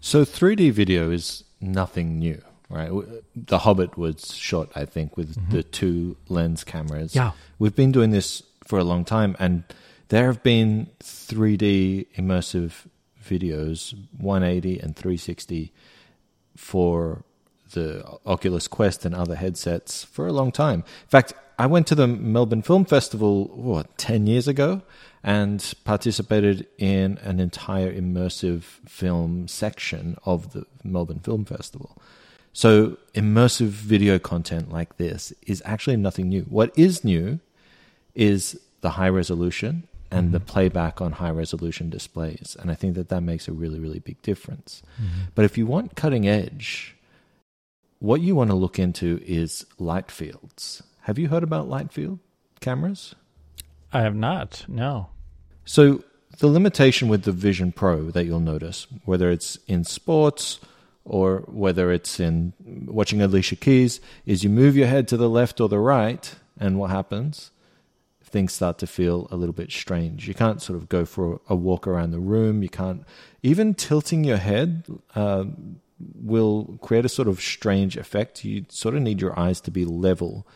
So 0.00 0.24
3D 0.24 0.72
video 0.72 1.10
is 1.10 1.44
nothing 1.60 2.18
new, 2.18 2.40
right? 2.68 2.90
The 3.34 3.58
Hobbit 3.58 3.96
was 3.96 4.34
shot, 4.34 4.70
I 4.76 4.84
think, 4.84 5.16
with 5.16 5.34
mm-hmm. 5.34 5.50
the 5.50 5.62
two 5.62 6.16
lens 6.28 6.64
cameras. 6.64 7.14
Yeah. 7.14 7.32
We've 7.58 7.74
been 7.74 7.92
doing 7.92 8.10
this 8.10 8.42
for 8.66 8.78
a 8.78 8.84
long 8.84 9.04
time. 9.04 9.34
And 9.38 9.64
there 10.08 10.26
have 10.26 10.42
been 10.42 10.88
3D 11.00 12.06
immersive 12.16 12.86
videos, 13.22 13.94
180 14.16 14.80
and 14.80 14.96
360, 14.96 15.72
for 16.56 17.24
the 17.72 18.04
Oculus 18.24 18.68
Quest 18.68 19.04
and 19.04 19.14
other 19.14 19.36
headsets 19.36 20.04
for 20.04 20.26
a 20.26 20.32
long 20.32 20.50
time. 20.50 20.80
In 20.80 21.08
fact, 21.08 21.34
I 21.58 21.66
went 21.66 21.86
to 21.88 21.94
the 21.94 22.06
Melbourne 22.06 22.62
Film 22.62 22.84
Festival, 22.84 23.46
what, 23.48 23.98
10 23.98 24.26
years 24.26 24.48
ago, 24.48 24.82
and 25.22 25.74
participated 25.84 26.66
in 26.78 27.18
an 27.18 27.40
entire 27.40 27.92
immersive 27.92 28.62
film 28.62 29.48
section 29.48 30.16
of 30.24 30.52
the 30.52 30.64
Melbourne 30.84 31.18
Film 31.18 31.44
Festival. 31.44 32.00
So, 32.52 32.96
immersive 33.14 33.68
video 33.68 34.18
content 34.18 34.72
like 34.72 34.96
this 34.96 35.32
is 35.46 35.62
actually 35.64 35.96
nothing 35.96 36.28
new. 36.28 36.42
What 36.42 36.76
is 36.78 37.04
new 37.04 37.40
is 38.14 38.58
the 38.80 38.90
high 38.90 39.08
resolution 39.08 39.87
and 40.10 40.26
mm-hmm. 40.26 40.32
the 40.32 40.40
playback 40.40 41.00
on 41.00 41.12
high 41.12 41.30
resolution 41.30 41.90
displays. 41.90 42.56
And 42.58 42.70
I 42.70 42.74
think 42.74 42.94
that 42.94 43.08
that 43.10 43.22
makes 43.22 43.48
a 43.48 43.52
really, 43.52 43.78
really 43.78 43.98
big 43.98 44.20
difference. 44.22 44.82
Mm-hmm. 45.00 45.30
But 45.34 45.44
if 45.44 45.58
you 45.58 45.66
want 45.66 45.96
cutting 45.96 46.26
edge, 46.26 46.96
what 47.98 48.20
you 48.20 48.34
want 48.34 48.50
to 48.50 48.56
look 48.56 48.78
into 48.78 49.20
is 49.26 49.66
light 49.78 50.10
fields. 50.10 50.82
Have 51.02 51.18
you 51.18 51.28
heard 51.28 51.42
about 51.42 51.68
light 51.68 51.92
field 51.92 52.18
cameras? 52.60 53.14
I 53.92 54.02
have 54.02 54.14
not, 54.14 54.64
no. 54.68 55.08
So, 55.64 56.04
the 56.38 56.46
limitation 56.46 57.08
with 57.08 57.24
the 57.24 57.32
Vision 57.32 57.72
Pro 57.72 58.10
that 58.10 58.24
you'll 58.24 58.40
notice, 58.40 58.86
whether 59.04 59.30
it's 59.30 59.58
in 59.66 59.84
sports 59.84 60.60
or 61.04 61.38
whether 61.46 61.90
it's 61.90 62.20
in 62.20 62.52
watching 62.86 63.20
Alicia 63.22 63.56
Keys, 63.56 64.00
is 64.26 64.44
you 64.44 64.50
move 64.50 64.76
your 64.76 64.86
head 64.86 65.08
to 65.08 65.16
the 65.16 65.28
left 65.28 65.60
or 65.60 65.68
the 65.68 65.78
right, 65.78 66.34
and 66.60 66.78
what 66.78 66.90
happens? 66.90 67.50
Things 68.28 68.52
start 68.52 68.78
to 68.78 68.86
feel 68.86 69.28
a 69.30 69.36
little 69.36 69.52
bit 69.52 69.72
strange. 69.72 70.28
You 70.28 70.34
can't 70.34 70.62
sort 70.62 70.76
of 70.78 70.88
go 70.88 71.04
for 71.04 71.40
a 71.48 71.56
walk 71.56 71.86
around 71.86 72.10
the 72.10 72.20
room. 72.20 72.62
You 72.62 72.68
can't 72.68 73.04
even 73.42 73.74
tilting 73.74 74.24
your 74.24 74.36
head 74.36 74.84
uh, 75.14 75.44
will 76.14 76.78
create 76.82 77.04
a 77.04 77.08
sort 77.08 77.28
of 77.28 77.40
strange 77.40 77.96
effect. 77.96 78.44
You 78.44 78.66
sort 78.68 78.94
of 78.94 79.02
need 79.02 79.20
your 79.20 79.38
eyes 79.38 79.60
to 79.62 79.70
be 79.70 79.84
level 79.84 80.46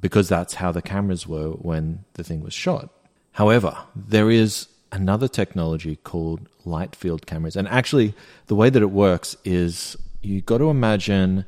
because 0.00 0.28
that's 0.28 0.54
how 0.54 0.72
the 0.72 0.82
cameras 0.82 1.26
were 1.26 1.50
when 1.50 2.04
the 2.14 2.24
thing 2.24 2.42
was 2.42 2.54
shot. 2.54 2.90
However, 3.32 3.76
there 3.94 4.30
is 4.30 4.68
another 4.92 5.28
technology 5.28 5.96
called 5.96 6.48
light 6.64 6.94
field 6.94 7.26
cameras. 7.26 7.56
And 7.56 7.68
actually, 7.68 8.14
the 8.46 8.54
way 8.54 8.70
that 8.70 8.82
it 8.82 8.90
works 8.90 9.36
is 9.44 9.96
you 10.22 10.40
got 10.40 10.58
to 10.58 10.70
imagine 10.70 11.44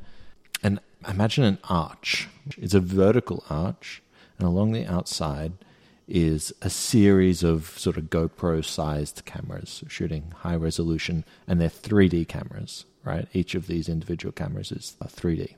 an 0.63 0.79
imagine 1.07 1.43
an 1.43 1.57
arch. 1.65 2.27
It's 2.57 2.73
a 2.73 2.79
vertical 2.79 3.43
arch, 3.49 4.00
and 4.41 4.49
along 4.49 4.71
the 4.71 4.87
outside 4.87 5.53
is 6.07 6.51
a 6.61 6.69
series 6.69 7.43
of 7.43 7.77
sort 7.77 7.95
of 7.95 8.05
GoPro 8.05 8.65
sized 8.65 9.23
cameras 9.23 9.83
shooting 9.87 10.33
high 10.39 10.55
resolution, 10.55 11.23
and 11.47 11.61
they're 11.61 11.69
3D 11.69 12.27
cameras, 12.27 12.85
right? 13.03 13.27
Each 13.33 13.53
of 13.53 13.67
these 13.67 13.87
individual 13.87 14.31
cameras 14.31 14.71
is 14.71 14.95
3D. 15.01 15.55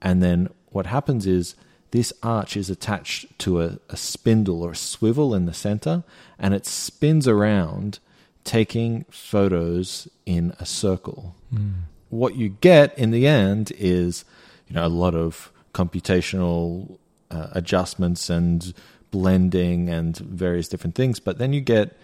And 0.00 0.22
then 0.22 0.48
what 0.70 0.86
happens 0.86 1.26
is 1.26 1.56
this 1.90 2.12
arch 2.22 2.56
is 2.56 2.70
attached 2.70 3.36
to 3.40 3.62
a, 3.62 3.78
a 3.88 3.96
spindle 3.96 4.62
or 4.62 4.72
a 4.72 4.76
swivel 4.76 5.34
in 5.34 5.46
the 5.46 5.52
center, 5.52 6.04
and 6.38 6.54
it 6.54 6.66
spins 6.66 7.26
around, 7.26 7.98
taking 8.44 9.04
photos 9.10 10.06
in 10.24 10.54
a 10.60 10.64
circle. 10.64 11.34
Mm. 11.52 11.72
What 12.10 12.36
you 12.36 12.50
get 12.50 12.96
in 12.96 13.10
the 13.10 13.26
end 13.26 13.72
is, 13.76 14.24
you 14.68 14.76
know, 14.76 14.86
a 14.86 14.88
lot 14.88 15.16
of 15.16 15.50
computational 15.74 16.98
uh, 17.30 17.48
adjustments 17.52 18.30
and 18.30 18.72
blending 19.10 19.88
and 19.88 20.16
various 20.16 20.68
different 20.68 20.94
things, 20.94 21.20
but 21.20 21.38
then 21.38 21.52
you 21.52 21.60
get 21.60 21.96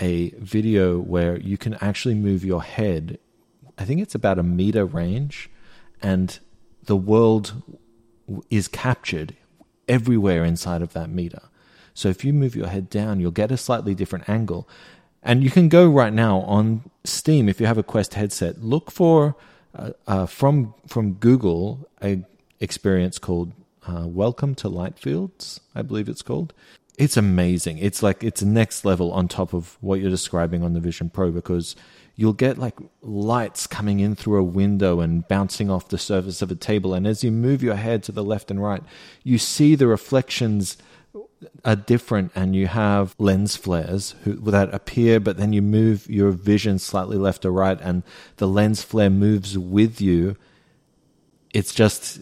a 0.00 0.30
video 0.30 0.98
where 0.98 1.38
you 1.38 1.56
can 1.56 1.74
actually 1.74 2.14
move 2.14 2.44
your 2.44 2.62
head. 2.62 3.18
I 3.78 3.84
think 3.84 4.00
it's 4.00 4.14
about 4.14 4.38
a 4.38 4.42
meter 4.42 4.84
range, 4.84 5.50
and 6.00 6.38
the 6.84 6.96
world 6.96 7.62
is 8.50 8.68
captured 8.68 9.36
everywhere 9.88 10.44
inside 10.44 10.82
of 10.82 10.92
that 10.92 11.10
meter. 11.10 11.42
So 11.94 12.08
if 12.08 12.24
you 12.24 12.32
move 12.32 12.56
your 12.56 12.68
head 12.68 12.88
down, 12.88 13.20
you'll 13.20 13.30
get 13.30 13.52
a 13.52 13.56
slightly 13.56 13.94
different 13.94 14.28
angle. 14.28 14.68
And 15.22 15.44
you 15.44 15.50
can 15.50 15.68
go 15.68 15.88
right 15.88 16.12
now 16.12 16.40
on 16.40 16.90
Steam 17.04 17.48
if 17.48 17.60
you 17.60 17.66
have 17.66 17.78
a 17.78 17.82
Quest 17.82 18.14
headset. 18.14 18.62
Look 18.62 18.90
for 18.90 19.36
uh, 19.74 19.90
uh, 20.06 20.26
from 20.26 20.74
from 20.86 21.14
Google 21.14 21.88
a 22.02 22.22
experience 22.60 23.18
called 23.18 23.52
uh, 23.86 24.06
Welcome 24.06 24.54
to 24.56 24.68
Light 24.68 24.98
Fields, 24.98 25.60
I 25.74 25.82
believe 25.82 26.08
it's 26.08 26.22
called. 26.22 26.52
It's 26.98 27.16
amazing. 27.16 27.78
It's 27.78 28.02
like 28.02 28.22
it's 28.22 28.42
next 28.42 28.84
level 28.84 29.12
on 29.12 29.26
top 29.26 29.54
of 29.54 29.78
what 29.80 30.00
you're 30.00 30.10
describing 30.10 30.62
on 30.62 30.74
the 30.74 30.80
Vision 30.80 31.10
Pro 31.10 31.30
because 31.30 31.74
you'll 32.14 32.34
get 32.34 32.58
like 32.58 32.78
lights 33.00 33.66
coming 33.66 34.00
in 34.00 34.14
through 34.14 34.38
a 34.38 34.44
window 34.44 35.00
and 35.00 35.26
bouncing 35.26 35.70
off 35.70 35.88
the 35.88 35.98
surface 35.98 36.42
of 36.42 36.50
a 36.50 36.54
table. 36.54 36.92
And 36.94 37.06
as 37.06 37.24
you 37.24 37.32
move 37.32 37.62
your 37.62 37.76
head 37.76 38.02
to 38.04 38.12
the 38.12 38.22
left 38.22 38.50
and 38.50 38.62
right, 38.62 38.82
you 39.24 39.38
see 39.38 39.74
the 39.74 39.86
reflections 39.86 40.76
are 41.64 41.76
different 41.76 42.30
and 42.34 42.54
you 42.54 42.66
have 42.68 43.14
lens 43.18 43.56
flares 43.56 44.14
that 44.24 44.72
appear, 44.72 45.18
but 45.18 45.38
then 45.38 45.52
you 45.52 45.62
move 45.62 46.08
your 46.08 46.30
vision 46.30 46.78
slightly 46.78 47.16
left 47.16 47.44
or 47.44 47.50
right 47.50 47.80
and 47.80 48.02
the 48.36 48.46
lens 48.46 48.82
flare 48.82 49.10
moves 49.10 49.58
with 49.58 50.00
you. 50.00 50.36
It's 51.52 51.74
just 51.74 52.20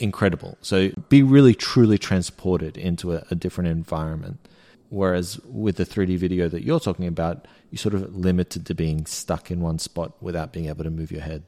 incredible. 0.00 0.58
So 0.60 0.90
be 1.08 1.22
really 1.22 1.54
truly 1.54 1.98
transported 1.98 2.76
into 2.76 3.14
a, 3.14 3.24
a 3.30 3.34
different 3.34 3.68
environment. 3.68 4.48
Whereas 4.90 5.40
with 5.44 5.76
the 5.76 5.84
3D 5.84 6.18
video 6.18 6.48
that 6.48 6.62
you're 6.62 6.80
talking 6.80 7.06
about, 7.06 7.46
you're 7.70 7.78
sort 7.78 7.94
of 7.94 8.14
limited 8.14 8.66
to 8.66 8.74
being 8.74 9.06
stuck 9.06 9.50
in 9.50 9.60
one 9.60 9.78
spot 9.78 10.22
without 10.22 10.52
being 10.52 10.66
able 10.66 10.84
to 10.84 10.90
move 10.90 11.10
your 11.10 11.22
head. 11.22 11.42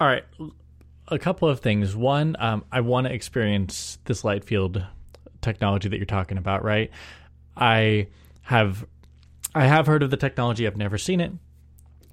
All 0.00 0.06
right. 0.06 0.24
A 1.08 1.18
couple 1.18 1.48
of 1.48 1.60
things. 1.60 1.96
One, 1.96 2.36
um, 2.38 2.64
I 2.70 2.80
want 2.82 3.06
to 3.06 3.12
experience 3.12 3.98
this 4.04 4.24
light 4.24 4.44
field 4.44 4.84
technology 5.40 5.88
that 5.88 5.96
you're 5.96 6.06
talking 6.06 6.38
about, 6.38 6.62
right? 6.62 6.90
I 7.56 8.08
have 8.42 8.86
I 9.54 9.66
have 9.66 9.86
heard 9.86 10.02
of 10.02 10.10
the 10.10 10.16
technology, 10.16 10.66
I've 10.66 10.76
never 10.76 10.98
seen 10.98 11.20
it. 11.20 11.32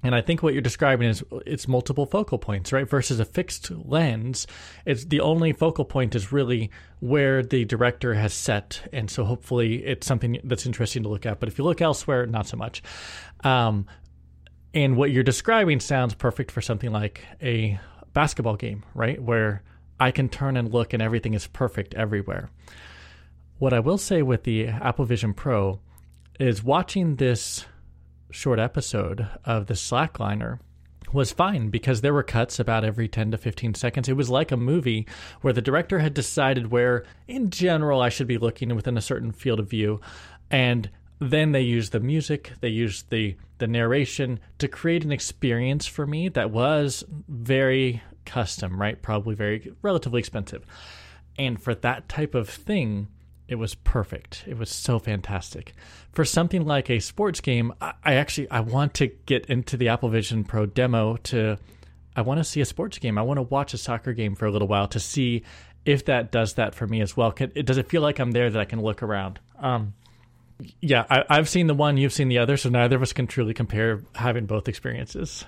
And 0.02 0.14
I 0.14 0.20
think 0.20 0.42
what 0.42 0.52
you're 0.52 0.62
describing 0.62 1.08
is 1.08 1.24
it's 1.44 1.66
multiple 1.66 2.06
focal 2.06 2.38
points, 2.38 2.72
right? 2.72 2.88
Versus 2.88 3.18
a 3.18 3.24
fixed 3.24 3.70
lens. 3.70 4.46
It's 4.86 5.04
the 5.04 5.20
only 5.20 5.52
focal 5.52 5.84
point 5.84 6.14
is 6.14 6.30
really 6.30 6.70
where 7.00 7.42
the 7.42 7.64
director 7.64 8.14
has 8.14 8.32
set. 8.32 8.88
And 8.92 9.10
so 9.10 9.24
hopefully 9.24 9.84
it's 9.84 10.06
something 10.06 10.38
that's 10.44 10.66
interesting 10.66 11.02
to 11.02 11.08
look 11.08 11.26
at. 11.26 11.40
But 11.40 11.48
if 11.48 11.58
you 11.58 11.64
look 11.64 11.80
elsewhere, 11.80 12.26
not 12.26 12.46
so 12.46 12.56
much. 12.56 12.82
Um, 13.42 13.86
and 14.72 14.96
what 14.96 15.10
you're 15.10 15.24
describing 15.24 15.80
sounds 15.80 16.14
perfect 16.14 16.52
for 16.52 16.60
something 16.60 16.92
like 16.92 17.24
a 17.42 17.80
basketball 18.12 18.56
game, 18.56 18.84
right? 18.94 19.20
Where 19.20 19.62
I 19.98 20.12
can 20.12 20.28
turn 20.28 20.56
and 20.56 20.72
look 20.72 20.92
and 20.92 21.02
everything 21.02 21.34
is 21.34 21.48
perfect 21.48 21.94
everywhere. 21.94 22.50
What 23.58 23.72
I 23.72 23.80
will 23.80 23.98
say 23.98 24.22
with 24.22 24.44
the 24.44 24.68
Apple 24.68 25.04
Vision 25.04 25.34
Pro 25.34 25.80
is 26.38 26.62
watching 26.62 27.16
this 27.16 27.66
short 28.30 28.58
episode 28.58 29.28
of 29.44 29.66
the 29.66 29.74
Slackliner 29.74 30.58
was 31.12 31.32
fine 31.32 31.70
because 31.70 32.00
there 32.00 32.12
were 32.12 32.22
cuts 32.22 32.58
about 32.58 32.84
every 32.84 33.08
10 33.08 33.30
to 33.30 33.38
15 33.38 33.74
seconds. 33.74 34.08
It 34.08 34.16
was 34.16 34.28
like 34.28 34.52
a 34.52 34.56
movie 34.56 35.06
where 35.40 35.52
the 35.52 35.62
director 35.62 36.00
had 36.00 36.14
decided 36.14 36.70
where, 36.70 37.04
in 37.26 37.50
general, 37.50 38.00
I 38.00 38.08
should 38.08 38.26
be 38.26 38.38
looking 38.38 38.74
within 38.74 38.98
a 38.98 39.02
certain 39.02 39.32
field 39.32 39.60
of 39.60 39.70
view. 39.70 40.00
And 40.50 40.90
then 41.18 41.52
they 41.52 41.62
used 41.62 41.92
the 41.92 42.00
music, 42.00 42.52
they 42.60 42.68
used 42.68 43.10
the, 43.10 43.36
the 43.58 43.66
narration 43.66 44.38
to 44.58 44.68
create 44.68 45.04
an 45.04 45.12
experience 45.12 45.86
for 45.86 46.06
me 46.06 46.28
that 46.28 46.50
was 46.50 47.04
very 47.28 48.02
custom, 48.24 48.80
right? 48.80 49.00
Probably 49.00 49.34
very 49.34 49.72
relatively 49.82 50.20
expensive. 50.20 50.64
And 51.38 51.60
for 51.60 51.74
that 51.74 52.08
type 52.08 52.34
of 52.34 52.48
thing, 52.48 53.08
it 53.48 53.54
was 53.54 53.74
perfect. 53.74 54.44
It 54.46 54.58
was 54.58 54.70
so 54.70 54.98
fantastic. 54.98 55.72
For 56.12 56.24
something 56.24 56.66
like 56.66 56.90
a 56.90 57.00
sports 57.00 57.40
game, 57.40 57.72
I, 57.80 57.94
I 58.04 58.14
actually 58.14 58.50
I 58.50 58.60
want 58.60 58.94
to 58.94 59.06
get 59.06 59.46
into 59.46 59.76
the 59.76 59.88
Apple 59.88 60.10
Vision 60.10 60.44
Pro 60.44 60.66
demo 60.66 61.16
to 61.16 61.58
I 62.14 62.20
want 62.22 62.38
to 62.38 62.44
see 62.44 62.60
a 62.60 62.66
sports 62.66 62.98
game. 62.98 63.16
I 63.16 63.22
want 63.22 63.38
to 63.38 63.42
watch 63.42 63.74
a 63.74 63.78
soccer 63.78 64.12
game 64.12 64.34
for 64.34 64.46
a 64.46 64.50
little 64.50 64.68
while 64.68 64.88
to 64.88 65.00
see 65.00 65.44
if 65.86 66.04
that 66.04 66.30
does 66.30 66.54
that 66.54 66.74
for 66.74 66.86
me 66.86 67.00
as 67.00 67.16
well. 67.16 67.32
Can, 67.32 67.50
does 67.64 67.78
it 67.78 67.88
feel 67.88 68.02
like 68.02 68.18
I'm 68.18 68.32
there 68.32 68.50
that 68.50 68.60
I 68.60 68.66
can 68.66 68.82
look 68.82 69.02
around? 69.02 69.40
Um, 69.58 69.94
yeah, 70.80 71.06
I, 71.08 71.24
I've 71.30 71.48
seen 71.48 71.68
the 71.68 71.74
one, 71.74 71.96
you've 71.96 72.12
seen 72.12 72.28
the 72.28 72.38
other, 72.38 72.56
so 72.56 72.68
neither 72.68 72.96
of 72.96 73.02
us 73.02 73.12
can 73.12 73.26
truly 73.26 73.54
compare 73.54 74.02
having 74.14 74.46
both 74.46 74.68
experiences. 74.68 75.44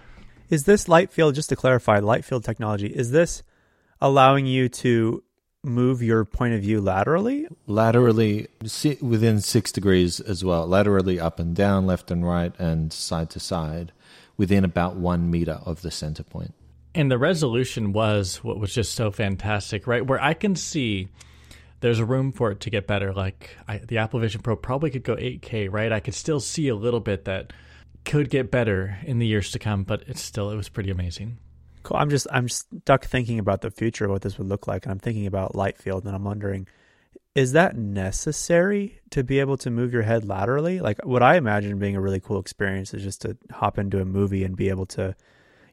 Is 0.48 0.64
this 0.64 0.88
light 0.88 1.10
field, 1.10 1.34
just 1.34 1.48
to 1.50 1.56
clarify, 1.56 1.98
light 1.98 2.24
field 2.24 2.44
technology, 2.44 2.86
is 2.86 3.10
this 3.10 3.42
allowing 4.00 4.46
you 4.46 4.68
to 4.68 5.22
move 5.62 6.02
your 6.02 6.24
point 6.24 6.54
of 6.54 6.62
view 6.62 6.80
laterally? 6.80 7.46
Laterally, 7.66 8.48
within 9.00 9.40
six 9.40 9.72
degrees 9.72 10.20
as 10.20 10.44
well. 10.44 10.66
Laterally 10.66 11.20
up 11.20 11.38
and 11.38 11.54
down, 11.54 11.86
left 11.86 12.10
and 12.10 12.26
right, 12.26 12.52
and 12.58 12.92
side 12.92 13.30
to 13.30 13.40
side, 13.40 13.92
within 14.36 14.64
about 14.64 14.96
one 14.96 15.30
meter 15.30 15.60
of 15.64 15.82
the 15.82 15.90
center 15.90 16.22
point. 16.22 16.54
And 16.94 17.10
the 17.10 17.18
resolution 17.18 17.92
was 17.92 18.42
what 18.42 18.58
was 18.58 18.74
just 18.74 18.94
so 18.94 19.10
fantastic, 19.10 19.86
right? 19.86 20.04
Where 20.04 20.22
I 20.22 20.34
can 20.34 20.56
see 20.56 21.08
there's 21.80 21.98
a 21.98 22.04
room 22.04 22.32
for 22.32 22.50
it 22.50 22.60
to 22.60 22.70
get 22.70 22.86
better. 22.86 23.12
Like 23.12 23.56
I, 23.68 23.78
the 23.78 23.98
Apple 23.98 24.20
Vision 24.20 24.42
Pro 24.42 24.56
probably 24.56 24.90
could 24.90 25.04
go 25.04 25.16
8K, 25.16 25.68
right? 25.70 25.92
I 25.92 26.00
could 26.00 26.14
still 26.14 26.40
see 26.40 26.68
a 26.68 26.74
little 26.74 27.00
bit 27.00 27.26
that 27.26 27.52
could 28.04 28.30
get 28.30 28.50
better 28.50 28.98
in 29.04 29.18
the 29.18 29.26
years 29.26 29.52
to 29.52 29.58
come, 29.58 29.84
but 29.84 30.02
it's 30.06 30.22
still 30.22 30.50
it 30.50 30.56
was 30.56 30.68
pretty 30.68 30.90
amazing. 30.90 31.38
Cool. 31.82 31.96
I'm 31.96 32.10
just 32.10 32.26
I'm 32.30 32.48
stuck 32.48 33.04
thinking 33.06 33.38
about 33.38 33.62
the 33.62 33.70
future, 33.70 34.04
of 34.04 34.10
what 34.10 34.22
this 34.22 34.38
would 34.38 34.48
look 34.48 34.66
like, 34.66 34.84
and 34.84 34.92
I'm 34.92 34.98
thinking 34.98 35.26
about 35.26 35.54
light 35.54 35.78
field, 35.78 36.04
and 36.04 36.14
I'm 36.14 36.24
wondering, 36.24 36.66
is 37.34 37.52
that 37.52 37.76
necessary 37.76 39.00
to 39.10 39.24
be 39.24 39.40
able 39.40 39.56
to 39.58 39.70
move 39.70 39.92
your 39.92 40.02
head 40.02 40.24
laterally? 40.24 40.80
Like, 40.80 41.04
what 41.06 41.22
I 41.22 41.36
imagine 41.36 41.78
being 41.78 41.96
a 41.96 42.00
really 42.00 42.20
cool 42.20 42.38
experience 42.38 42.92
is 42.92 43.02
just 43.02 43.22
to 43.22 43.36
hop 43.50 43.78
into 43.78 44.00
a 44.00 44.04
movie 44.04 44.44
and 44.44 44.56
be 44.56 44.68
able 44.68 44.86
to, 44.86 45.14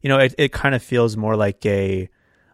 you 0.01 0.09
know, 0.09 0.17
it 0.19 0.33
it 0.37 0.51
kind 0.53 0.75
of 0.75 0.83
feels 0.83 1.17
more 1.17 1.35
like 1.35 1.65
a 1.65 2.09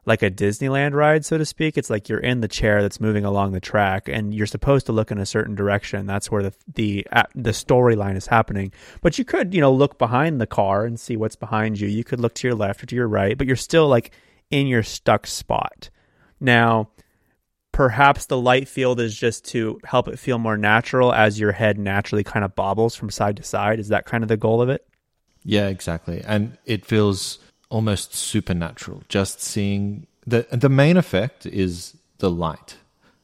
like 0.05 0.21
a 0.21 0.29
Disneyland 0.29 0.93
ride, 0.93 1.25
so 1.25 1.37
to 1.37 1.45
speak. 1.45 1.77
It's 1.77 1.89
like 1.89 2.09
you're 2.09 2.19
in 2.19 2.41
the 2.41 2.47
chair 2.47 2.81
that's 2.81 2.99
moving 2.99 3.23
along 3.23 3.51
the 3.51 3.59
track, 3.59 4.09
and 4.09 4.33
you're 4.33 4.47
supposed 4.47 4.85
to 4.87 4.91
look 4.91 5.11
in 5.11 5.17
a 5.17 5.25
certain 5.25 5.55
direction. 5.55 6.05
That's 6.05 6.29
where 6.29 6.43
the 6.43 6.53
the 6.73 7.07
the 7.35 7.51
storyline 7.51 8.15
is 8.15 8.27
happening. 8.27 8.73
But 9.01 9.17
you 9.17 9.25
could, 9.25 9.53
you 9.53 9.61
know, 9.61 9.71
look 9.71 9.97
behind 9.97 10.41
the 10.41 10.47
car 10.47 10.85
and 10.85 10.99
see 10.99 11.15
what's 11.15 11.35
behind 11.35 11.79
you. 11.79 11.87
You 11.87 12.03
could 12.03 12.19
look 12.19 12.33
to 12.35 12.47
your 12.47 12.55
left 12.55 12.83
or 12.83 12.85
to 12.87 12.95
your 12.95 13.07
right, 13.07 13.37
but 13.37 13.47
you're 13.47 13.55
still 13.55 13.87
like 13.87 14.11
in 14.51 14.67
your 14.67 14.83
stuck 14.83 15.25
spot. 15.25 15.89
Now, 16.39 16.89
perhaps 17.71 18.25
the 18.25 18.37
light 18.37 18.67
field 18.67 18.99
is 18.99 19.17
just 19.17 19.45
to 19.45 19.79
help 19.85 20.07
it 20.07 20.19
feel 20.19 20.37
more 20.37 20.57
natural 20.57 21.13
as 21.13 21.39
your 21.39 21.53
head 21.53 21.77
naturally 21.77 22.23
kind 22.23 22.43
of 22.43 22.55
bobbles 22.55 22.95
from 22.95 23.09
side 23.09 23.37
to 23.37 23.43
side. 23.43 23.79
Is 23.79 23.87
that 23.87 24.05
kind 24.05 24.23
of 24.23 24.27
the 24.27 24.37
goal 24.37 24.61
of 24.61 24.69
it? 24.69 24.85
Yeah, 25.43 25.67
exactly. 25.67 26.21
And 26.25 26.57
it 26.65 26.85
feels 26.85 27.39
almost 27.73 28.13
supernatural. 28.13 29.01
Just 29.09 29.41
seeing 29.41 30.05
the 30.27 30.45
the 30.51 30.69
main 30.69 30.95
effect 30.95 31.45
is 31.47 31.97
the 32.19 32.29
light 32.29 32.77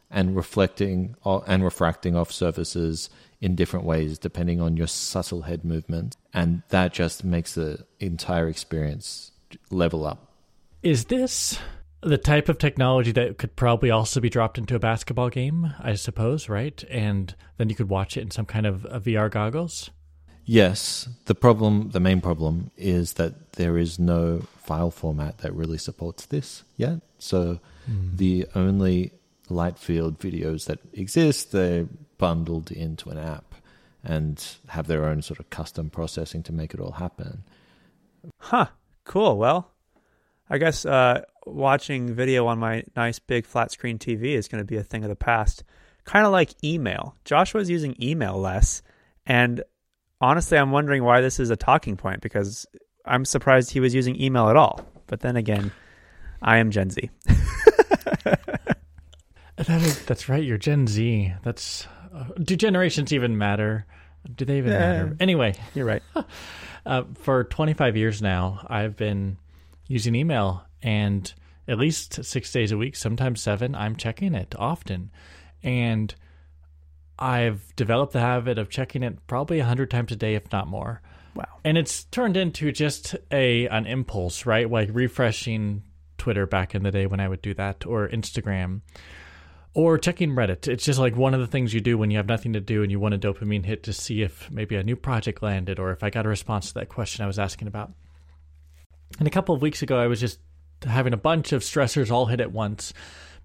and 0.09 0.35
reflecting 0.35 1.15
uh, 1.23 1.37
and 1.45 1.63
refracting 1.63 2.15
off 2.15 2.31
surfaces 2.31 3.11
in 3.39 3.55
different 3.55 3.85
ways 3.85 4.17
depending 4.17 4.59
on 4.59 4.75
your 4.75 4.87
subtle 4.87 5.43
head 5.43 5.63
movement, 5.63 6.17
and 6.33 6.63
that 6.69 6.93
just 6.93 7.23
makes 7.23 7.53
the 7.53 7.85
entire 7.99 8.49
experience 8.49 9.31
level 9.69 10.05
up. 10.05 10.33
Is 10.81 11.05
this 11.05 11.59
the 12.01 12.17
type 12.17 12.49
of 12.49 12.57
technology 12.57 13.11
that 13.11 13.37
could 13.37 13.55
probably 13.55 13.91
also 13.91 14.19
be 14.19 14.29
dropped 14.29 14.57
into 14.57 14.75
a 14.75 14.79
basketball 14.79 15.29
game, 15.29 15.73
I 15.79 15.93
suppose, 15.93 16.49
right? 16.49 16.83
And 16.89 17.35
then 17.57 17.69
you 17.69 17.75
could 17.75 17.89
watch 17.89 18.17
it 18.17 18.21
in 18.21 18.31
some 18.31 18.45
kind 18.45 18.65
of 18.65 18.81
VR 19.03 19.29
goggles. 19.29 19.91
Yes, 20.49 21.07
the 21.25 21.35
problem, 21.35 21.91
the 21.91 21.99
main 21.99 22.21
problem, 22.21 22.71
is 22.75 23.13
that 23.13 23.51
there 23.53 23.77
is 23.77 23.99
no 23.99 24.39
file 24.57 24.89
format 24.89 25.37
that 25.39 25.53
really 25.53 25.77
supports 25.77 26.25
this 26.25 26.63
yet. 26.75 27.01
So 27.19 27.59
Hmm. 27.85 28.15
the 28.15 28.47
only 28.55 29.11
light 29.47 29.77
field 29.77 30.17
videos 30.17 30.65
that 30.65 30.79
exist, 30.93 31.51
they're 31.51 31.85
bundled 32.17 32.71
into 32.71 33.11
an 33.11 33.19
app 33.19 33.53
and 34.03 34.43
have 34.69 34.87
their 34.87 35.05
own 35.05 35.21
sort 35.21 35.39
of 35.39 35.51
custom 35.51 35.91
processing 35.91 36.41
to 36.43 36.51
make 36.51 36.73
it 36.73 36.79
all 36.79 36.93
happen. 36.93 37.43
Huh. 38.39 38.67
Cool. 39.03 39.37
Well, 39.37 39.69
I 40.49 40.57
guess 40.57 40.83
uh, 40.83 41.25
watching 41.45 42.11
video 42.13 42.47
on 42.47 42.57
my 42.57 42.83
nice 42.95 43.19
big 43.19 43.45
flat 43.45 43.71
screen 43.71 43.99
TV 43.99 44.33
is 44.33 44.47
going 44.47 44.61
to 44.63 44.67
be 44.67 44.77
a 44.77 44.83
thing 44.83 45.03
of 45.03 45.09
the 45.09 45.15
past. 45.15 45.63
Kind 46.05 46.25
of 46.25 46.31
like 46.31 46.55
email. 46.63 47.15
Joshua's 47.23 47.69
using 47.69 47.95
email 48.01 48.35
less. 48.39 48.81
And 49.27 49.63
honestly, 50.21 50.57
I'm 50.57 50.71
wondering 50.71 51.03
why 51.03 51.21
this 51.21 51.39
is 51.39 51.49
a 51.49 51.55
talking 51.55 51.97
point 51.97 52.21
because 52.21 52.65
I'm 53.05 53.25
surprised 53.25 53.71
he 53.71 53.79
was 53.79 53.93
using 53.95 54.19
email 54.21 54.49
at 54.49 54.55
all. 54.55 54.85
But 55.07 55.21
then 55.21 55.35
again, 55.35 55.71
I 56.41 56.57
am 56.57 56.71
Gen 56.71 56.89
Z. 56.89 57.09
That 59.57 59.81
is, 59.81 59.99
that's 60.05 60.29
right. 60.29 60.41
You're 60.43 60.57
Gen 60.57 60.87
Z. 60.87 61.33
That's 61.43 61.85
uh, 62.13 62.25
do 62.41 62.55
generations 62.55 63.11
even 63.11 63.37
matter? 63.37 63.85
Do 64.35 64.45
they 64.45 64.57
even 64.57 64.71
Yeah. 64.71 64.79
matter? 64.79 65.17
Anyway, 65.19 65.53
You're 65.75 65.85
right. 65.85 66.01
uh, 66.85 67.03
for 67.15 67.43
25 67.43 67.97
years 67.97 68.21
now, 68.21 68.65
I've 68.69 68.95
been 68.95 69.37
using 69.87 70.15
email, 70.15 70.63
and 70.81 71.33
at 71.67 71.77
least 71.77 72.23
six 72.23 72.51
days 72.53 72.71
a 72.71 72.77
week, 72.77 72.95
sometimes 72.95 73.41
seven, 73.41 73.75
I'm 73.75 73.97
checking 73.97 74.33
it 74.33 74.55
often, 74.57 75.11
and 75.61 76.15
I've 77.19 77.75
developed 77.75 78.13
the 78.13 78.21
habit 78.21 78.57
of 78.57 78.69
checking 78.69 79.03
it 79.03 79.27
probably 79.27 79.59
a 79.59 79.65
hundred 79.65 79.91
times 79.91 80.11
a 80.11 80.15
day, 80.15 80.35
if 80.35 80.51
not 80.51 80.67
more. 80.67 81.01
Wow. 81.35 81.45
And 81.63 81.77
it's 81.77 82.05
turned 82.05 82.37
into 82.37 82.71
just 82.71 83.15
a 83.31 83.67
an 83.67 83.85
impulse, 83.85 84.45
right? 84.45 84.69
Like 84.69 84.89
refreshing 84.91 85.83
Twitter 86.17 86.47
back 86.47 86.73
in 86.73 86.83
the 86.83 86.91
day 86.91 87.05
when 87.05 87.19
I 87.19 87.27
would 87.27 87.41
do 87.41 87.53
that, 87.55 87.85
or 87.85 88.07
Instagram, 88.07 88.81
or 89.73 89.97
checking 89.97 90.31
Reddit. 90.31 90.67
It's 90.67 90.85
just 90.85 90.99
like 90.99 91.15
one 91.15 91.33
of 91.33 91.39
the 91.41 91.47
things 91.47 91.73
you 91.73 91.81
do 91.81 91.97
when 91.97 92.09
you 92.09 92.17
have 92.17 92.27
nothing 92.27 92.53
to 92.53 92.61
do 92.61 92.83
and 92.83 92.91
you 92.91 92.99
want 92.99 93.13
a 93.13 93.19
dopamine 93.19 93.65
hit 93.65 93.83
to 93.83 93.93
see 93.93 94.21
if 94.21 94.49
maybe 94.49 94.75
a 94.75 94.83
new 94.83 94.95
project 94.95 95.43
landed 95.43 95.77
or 95.77 95.91
if 95.91 96.03
I 96.03 96.09
got 96.09 96.25
a 96.25 96.29
response 96.29 96.69
to 96.69 96.73
that 96.75 96.89
question 96.89 97.23
I 97.23 97.27
was 97.27 97.39
asking 97.39 97.67
about. 97.67 97.91
And 99.17 99.27
a 99.27 99.31
couple 99.31 99.55
of 99.55 99.61
weeks 99.61 99.81
ago, 99.81 99.97
I 99.97 100.07
was 100.07 100.19
just 100.19 100.39
having 100.85 101.13
a 101.13 101.17
bunch 101.17 101.51
of 101.51 101.61
stressors 101.61 102.11
all 102.11 102.27
hit 102.27 102.39
at 102.39 102.51
once 102.51 102.93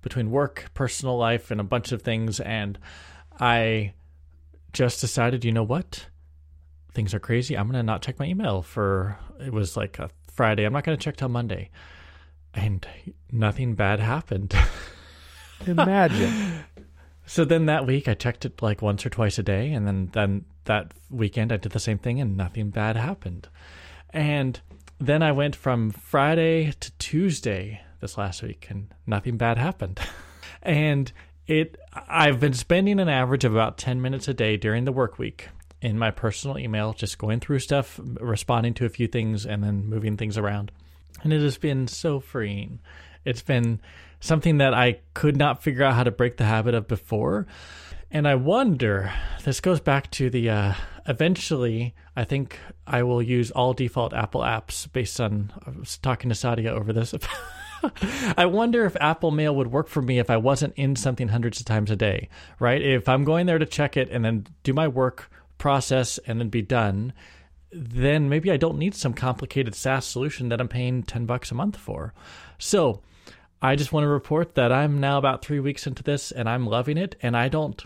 between 0.02 0.30
work, 0.30 0.70
personal 0.74 1.16
life, 1.16 1.50
and 1.50 1.60
a 1.60 1.64
bunch 1.64 1.90
of 1.90 2.02
things. 2.02 2.38
And 2.38 2.78
I 3.40 3.94
just 4.72 5.00
decided, 5.00 5.44
you 5.44 5.52
know 5.52 5.62
what? 5.62 6.06
Things 6.92 7.14
are 7.14 7.20
crazy. 7.20 7.56
I'm 7.56 7.66
going 7.66 7.74
to 7.74 7.82
not 7.82 8.02
check 8.02 8.18
my 8.18 8.26
email 8.26 8.62
for, 8.62 9.18
it 9.40 9.52
was 9.52 9.76
like 9.76 9.98
a 9.98 10.10
Friday. 10.32 10.64
I'm 10.64 10.72
not 10.72 10.84
going 10.84 10.96
to 10.96 11.02
check 11.02 11.16
till 11.16 11.28
Monday. 11.28 11.70
And 12.52 12.86
nothing 13.32 13.74
bad 13.74 14.00
happened. 14.00 14.54
Imagine. 15.66 16.64
So 17.26 17.44
then 17.44 17.66
that 17.66 17.86
week 17.86 18.06
I 18.06 18.14
checked 18.14 18.44
it 18.44 18.62
like 18.62 18.82
once 18.82 19.04
or 19.04 19.10
twice 19.10 19.38
a 19.38 19.42
day, 19.42 19.72
and 19.72 19.86
then 19.86 20.10
then 20.12 20.44
that 20.64 20.92
weekend 21.10 21.52
I 21.52 21.56
did 21.56 21.72
the 21.72 21.80
same 21.80 21.98
thing, 21.98 22.20
and 22.20 22.36
nothing 22.36 22.70
bad 22.70 22.96
happened. 22.96 23.48
And 24.10 24.60
then 25.00 25.22
I 25.22 25.32
went 25.32 25.56
from 25.56 25.90
Friday 25.90 26.72
to 26.80 26.92
Tuesday 26.98 27.80
this 28.00 28.18
last 28.18 28.42
week, 28.42 28.66
and 28.70 28.92
nothing 29.06 29.36
bad 29.36 29.58
happened. 29.58 30.00
and 30.62 31.12
it 31.46 31.76
I've 31.92 32.40
been 32.40 32.54
spending 32.54 33.00
an 33.00 33.08
average 33.08 33.44
of 33.44 33.52
about 33.52 33.78
ten 33.78 34.00
minutes 34.00 34.28
a 34.28 34.34
day 34.34 34.56
during 34.56 34.84
the 34.84 34.92
work 34.92 35.18
week 35.18 35.48
in 35.80 35.98
my 35.98 36.10
personal 36.10 36.58
email, 36.58 36.94
just 36.94 37.18
going 37.18 37.40
through 37.40 37.58
stuff, 37.58 38.00
responding 38.02 38.72
to 38.74 38.86
a 38.86 38.88
few 38.88 39.06
things, 39.06 39.44
and 39.44 39.62
then 39.62 39.86
moving 39.86 40.16
things 40.16 40.38
around. 40.38 40.72
And 41.22 41.32
it 41.32 41.42
has 41.42 41.58
been 41.58 41.86
so 41.88 42.20
freeing. 42.20 42.80
It's 43.24 43.42
been 43.42 43.80
something 44.20 44.58
that 44.58 44.72
I 44.72 45.00
could 45.12 45.36
not 45.36 45.62
figure 45.62 45.84
out 45.84 45.94
how 45.94 46.04
to 46.04 46.10
break 46.10 46.38
the 46.38 46.44
habit 46.44 46.74
of 46.74 46.88
before. 46.88 47.46
And 48.10 48.26
I 48.26 48.36
wonder, 48.36 49.12
this 49.44 49.60
goes 49.60 49.80
back 49.80 50.10
to 50.12 50.30
the 50.30 50.48
uh, 50.48 50.74
eventually, 51.06 51.94
I 52.16 52.24
think 52.24 52.58
I 52.86 53.02
will 53.02 53.22
use 53.22 53.50
all 53.50 53.74
default 53.74 54.14
Apple 54.14 54.40
apps 54.40 54.90
based 54.90 55.20
on, 55.20 55.52
I 55.66 55.70
was 55.70 55.98
talking 55.98 56.30
to 56.30 56.34
Saadia 56.34 56.68
over 56.68 56.92
this. 56.92 57.14
I 58.36 58.46
wonder 58.46 58.84
if 58.84 58.96
Apple 59.00 59.30
Mail 59.30 59.54
would 59.56 59.72
work 59.72 59.88
for 59.88 60.02
me 60.02 60.18
if 60.18 60.30
I 60.30 60.36
wasn't 60.36 60.74
in 60.76 60.96
something 60.96 61.28
hundreds 61.28 61.60
of 61.60 61.66
times 61.66 61.90
a 61.90 61.96
day, 61.96 62.28
right? 62.58 62.80
If 62.80 63.08
I'm 63.08 63.24
going 63.24 63.46
there 63.46 63.58
to 63.58 63.66
check 63.66 63.96
it 63.96 64.08
and 64.10 64.24
then 64.24 64.46
do 64.62 64.72
my 64.72 64.88
work 64.88 65.30
process 65.58 66.18
and 66.26 66.40
then 66.40 66.48
be 66.48 66.62
done, 66.62 67.12
then 67.72 68.28
maybe 68.28 68.50
I 68.50 68.56
don't 68.56 68.78
need 68.78 68.94
some 68.94 69.14
complicated 69.14 69.74
SaaS 69.74 70.06
solution 70.06 70.48
that 70.48 70.60
I'm 70.60 70.68
paying 70.68 71.02
10 71.02 71.26
bucks 71.26 71.50
a 71.50 71.54
month 71.54 71.76
for. 71.76 72.14
So, 72.58 73.02
I 73.64 73.76
just 73.76 73.94
want 73.94 74.04
to 74.04 74.08
report 74.08 74.56
that 74.56 74.72
I'm 74.72 75.00
now 75.00 75.16
about 75.16 75.42
three 75.42 75.58
weeks 75.58 75.86
into 75.86 76.02
this 76.02 76.30
and 76.30 76.50
I'm 76.50 76.66
loving 76.66 76.98
it. 76.98 77.16
And 77.22 77.34
I 77.34 77.48
don't, 77.48 77.82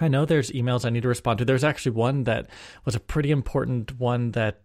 I 0.00 0.08
know 0.08 0.24
there's 0.24 0.50
emails 0.52 0.86
I 0.86 0.90
need 0.90 1.02
to 1.02 1.08
respond 1.08 1.38
to. 1.38 1.44
There's 1.44 1.64
actually 1.64 1.92
one 1.92 2.24
that 2.24 2.48
was 2.86 2.94
a 2.94 3.00
pretty 3.00 3.30
important 3.30 3.98
one 4.00 4.30
that 4.30 4.62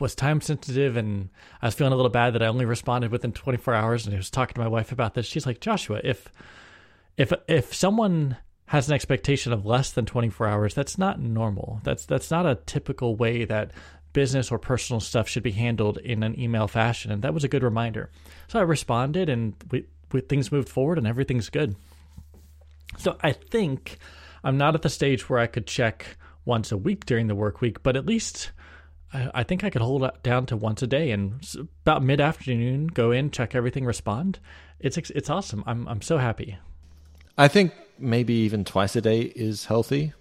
was 0.00 0.14
time 0.14 0.40
sensitive. 0.40 0.96
And 0.96 1.30
I 1.62 1.66
was 1.66 1.74
feeling 1.74 1.92
a 1.92 1.96
little 1.96 2.10
bad 2.10 2.34
that 2.34 2.42
I 2.42 2.46
only 2.46 2.64
responded 2.64 3.10
within 3.10 3.32
24 3.32 3.74
hours. 3.74 4.06
And 4.06 4.14
I 4.14 4.18
was 4.18 4.30
talking 4.30 4.54
to 4.54 4.60
my 4.60 4.68
wife 4.68 4.92
about 4.92 5.14
this. 5.14 5.26
She's 5.26 5.46
like, 5.46 5.60
Joshua, 5.60 6.00
if, 6.02 6.30
if, 7.16 7.32
if 7.48 7.74
someone 7.74 8.36
has 8.66 8.88
an 8.88 8.94
expectation 8.94 9.52
of 9.52 9.64
less 9.64 9.92
than 9.92 10.06
24 10.06 10.46
hours, 10.48 10.74
that's 10.74 10.98
not 10.98 11.20
normal. 11.20 11.80
That's, 11.84 12.04
that's 12.04 12.30
not 12.30 12.46
a 12.46 12.58
typical 12.66 13.14
way 13.14 13.44
that 13.44 13.70
business 14.12 14.50
or 14.50 14.58
personal 14.58 14.98
stuff 14.98 15.28
should 15.28 15.42
be 15.42 15.52
handled 15.52 15.98
in 15.98 16.22
an 16.22 16.40
email 16.40 16.66
fashion. 16.66 17.12
And 17.12 17.22
that 17.22 17.34
was 17.34 17.44
a 17.44 17.48
good 17.48 17.62
reminder. 17.62 18.10
So 18.48 18.58
I 18.58 18.62
responded 18.62 19.28
and 19.28 19.54
we, 19.70 19.84
we, 20.10 20.22
things 20.22 20.50
moved 20.50 20.68
forward 20.68 20.98
and 20.98 21.06
everything's 21.06 21.50
good. 21.50 21.76
So 22.98 23.18
I 23.20 23.32
think 23.32 23.98
I'm 24.42 24.56
not 24.56 24.74
at 24.74 24.82
the 24.82 24.88
stage 24.88 25.28
where 25.28 25.38
I 25.38 25.46
could 25.46 25.66
check 25.66 26.16
once 26.46 26.72
a 26.72 26.76
week 26.76 27.04
during 27.04 27.26
the 27.26 27.34
work 27.34 27.60
week, 27.60 27.82
but 27.82 27.96
at 27.96 28.06
least 28.06 28.52
I, 29.16 29.30
I 29.40 29.42
think 29.44 29.64
I 29.64 29.70
could 29.70 29.82
hold 29.82 30.04
it 30.04 30.22
down 30.22 30.46
to 30.46 30.56
once 30.56 30.82
a 30.82 30.86
day 30.86 31.10
and 31.10 31.40
about 31.84 32.02
mid 32.02 32.20
afternoon 32.20 32.88
go 32.88 33.10
in, 33.10 33.30
check 33.30 33.54
everything, 33.54 33.84
respond. 33.84 34.38
It's 34.78 34.96
it's 34.96 35.30
awesome. 35.30 35.64
I'm 35.66 35.88
I'm 35.88 36.02
so 36.02 36.18
happy. 36.18 36.58
I 37.38 37.48
think 37.48 37.72
maybe 37.98 38.34
even 38.34 38.64
twice 38.64 38.94
a 38.96 39.00
day 39.00 39.20
is 39.20 39.66
healthy. 39.66 40.12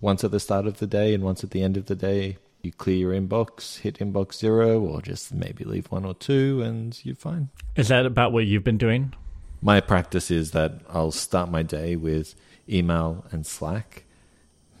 Once 0.00 0.24
at 0.24 0.30
the 0.30 0.40
start 0.40 0.66
of 0.66 0.78
the 0.78 0.86
day 0.86 1.14
and 1.14 1.24
once 1.24 1.42
at 1.44 1.50
the 1.50 1.62
end 1.62 1.76
of 1.76 1.86
the 1.86 1.94
day. 1.94 2.38
You 2.62 2.72
clear 2.72 2.96
your 2.96 3.12
inbox, 3.12 3.80
hit 3.80 3.98
inbox 3.98 4.36
zero, 4.36 4.80
or 4.80 5.02
just 5.02 5.34
maybe 5.34 5.64
leave 5.64 5.84
one 5.92 6.06
or 6.06 6.14
two, 6.14 6.62
and 6.62 6.98
you're 7.04 7.14
fine. 7.14 7.50
Is 7.76 7.88
that 7.88 8.06
about 8.06 8.32
what 8.32 8.46
you've 8.46 8.64
been 8.64 8.78
doing? 8.78 9.12
My 9.60 9.82
practice 9.82 10.30
is 10.30 10.52
that 10.52 10.80
I'll 10.88 11.10
start 11.10 11.50
my 11.50 11.62
day 11.62 11.94
with 11.94 12.34
email 12.66 13.26
and 13.30 13.44
Slack, 13.44 14.04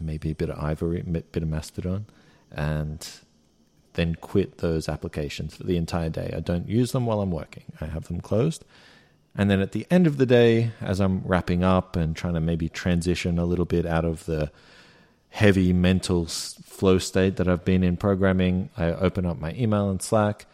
maybe 0.00 0.30
a 0.30 0.34
bit 0.34 0.48
of 0.48 0.58
Ivory, 0.58 1.00
a 1.00 1.04
bit 1.04 1.42
of 1.42 1.48
Mastodon, 1.50 2.06
and 2.50 3.06
then 3.94 4.14
quit 4.16 4.58
those 4.58 4.88
applications 4.88 5.56
for 5.56 5.64
the 5.64 5.76
entire 5.76 6.10
day. 6.10 6.32
I 6.36 6.40
don't 6.40 6.68
use 6.68 6.92
them 6.92 7.06
while 7.06 7.20
I'm 7.20 7.30
working, 7.30 7.64
I 7.80 7.86
have 7.86 8.08
them 8.08 8.20
closed. 8.20 8.64
And 9.36 9.50
then 9.50 9.60
at 9.60 9.72
the 9.72 9.86
end 9.90 10.06
of 10.06 10.16
the 10.16 10.26
day, 10.26 10.70
as 10.80 11.00
I'm 11.00 11.22
wrapping 11.24 11.64
up 11.64 11.96
and 11.96 12.14
trying 12.14 12.34
to 12.34 12.40
maybe 12.40 12.68
transition 12.68 13.38
a 13.38 13.44
little 13.44 13.64
bit 13.64 13.84
out 13.84 14.04
of 14.04 14.26
the 14.26 14.52
heavy 15.30 15.72
mental 15.72 16.26
flow 16.26 16.98
state 16.98 17.36
that 17.36 17.48
I've 17.48 17.64
been 17.64 17.82
in 17.82 17.96
programming, 17.96 18.70
I 18.76 18.92
open 18.92 19.26
up 19.26 19.40
my 19.40 19.52
email 19.54 19.90
and 19.90 20.00
Slack 20.00 20.46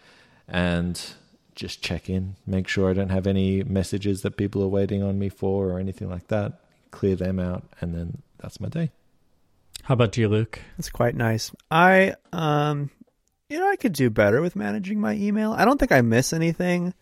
and 0.49 0.99
just 1.55 1.83
check 1.83 2.09
in, 2.09 2.37
make 2.47 2.69
sure 2.69 2.89
I 2.89 2.95
don't 2.95 3.11
have 3.11 3.27
any 3.27 3.63
messages 3.63 4.23
that 4.23 4.39
people 4.39 4.63
are 4.63 4.69
waiting 4.69 5.03
on 5.03 5.19
me 5.19 5.29
for 5.29 5.69
or 5.69 5.79
anything 5.79 6.09
like 6.09 6.29
that. 6.29 6.61
Clear 6.91 7.17
them 7.17 7.39
out, 7.39 7.65
and 7.83 7.95
then 7.95 8.23
that's 8.39 8.61
my 8.61 8.69
day. 8.69 8.91
How 9.83 9.93
about 9.95 10.17
you, 10.17 10.29
Luke? 10.29 10.59
That's 10.79 10.89
quite 10.89 11.15
nice. 11.15 11.53
I 11.71 12.15
um 12.33 12.91
you 13.51 13.59
know, 13.59 13.69
I 13.69 13.77
could 13.77 13.93
do 13.93 14.09
better 14.09 14.41
with 14.41 14.55
managing 14.57 15.01
my 15.01 15.15
email. 15.15 15.53
I 15.53 15.65
don't 15.65 15.77
think 15.77 15.91
I 15.91 16.01
miss 16.03 16.33
anything, 16.33 16.95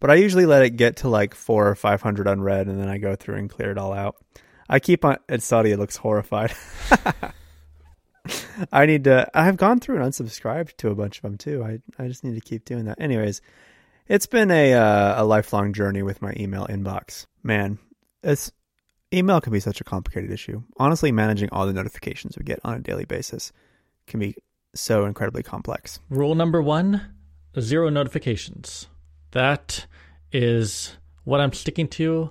but 0.00 0.10
I 0.10 0.14
usually 0.14 0.46
let 0.46 0.62
it 0.62 0.70
get 0.70 0.96
to 0.96 1.08
like 1.08 1.34
4 1.34 1.68
or 1.68 1.74
500 1.74 2.26
unread 2.26 2.66
and 2.66 2.80
then 2.80 2.88
I 2.88 2.96
go 2.96 3.14
through 3.14 3.36
and 3.36 3.50
clear 3.50 3.70
it 3.70 3.78
all 3.78 3.92
out. 3.92 4.16
I 4.68 4.80
keep 4.80 5.04
on 5.04 5.18
and 5.28 5.42
Saudi 5.42 5.76
looks 5.76 5.96
horrified. 5.96 6.54
I 8.72 8.86
need 8.86 9.04
to 9.04 9.30
I've 9.34 9.58
gone 9.58 9.80
through 9.80 9.96
and 9.96 10.04
unsubscribed 10.10 10.76
to 10.78 10.88
a 10.88 10.94
bunch 10.94 11.18
of 11.18 11.22
them 11.22 11.36
too. 11.36 11.62
I 11.62 11.80
I 12.02 12.08
just 12.08 12.24
need 12.24 12.34
to 12.36 12.40
keep 12.40 12.64
doing 12.64 12.86
that. 12.86 13.00
Anyways, 13.00 13.42
it's 14.08 14.26
been 14.26 14.50
a 14.50 14.72
uh, 14.72 15.22
a 15.22 15.24
lifelong 15.24 15.74
journey 15.74 16.02
with 16.02 16.22
my 16.22 16.32
email 16.36 16.66
inbox. 16.68 17.26
Man, 17.42 17.78
it's 18.22 18.50
email 19.12 19.40
can 19.40 19.52
be 19.52 19.60
such 19.60 19.80
a 19.80 19.84
complicated 19.84 20.30
issue. 20.30 20.62
Honestly, 20.78 21.12
managing 21.12 21.50
all 21.50 21.66
the 21.66 21.72
notifications 21.72 22.38
we 22.38 22.44
get 22.44 22.60
on 22.64 22.74
a 22.74 22.80
daily 22.80 23.04
basis 23.04 23.52
can 24.06 24.20
be 24.20 24.36
so 24.74 25.04
incredibly 25.04 25.42
complex. 25.42 26.00
Rule 26.08 26.34
number 26.34 26.62
one 26.62 27.12
zero 27.60 27.88
notifications. 27.90 28.86
That 29.32 29.86
is 30.30 30.96
what 31.24 31.40
I'm 31.40 31.52
sticking 31.52 31.88
to. 31.88 32.30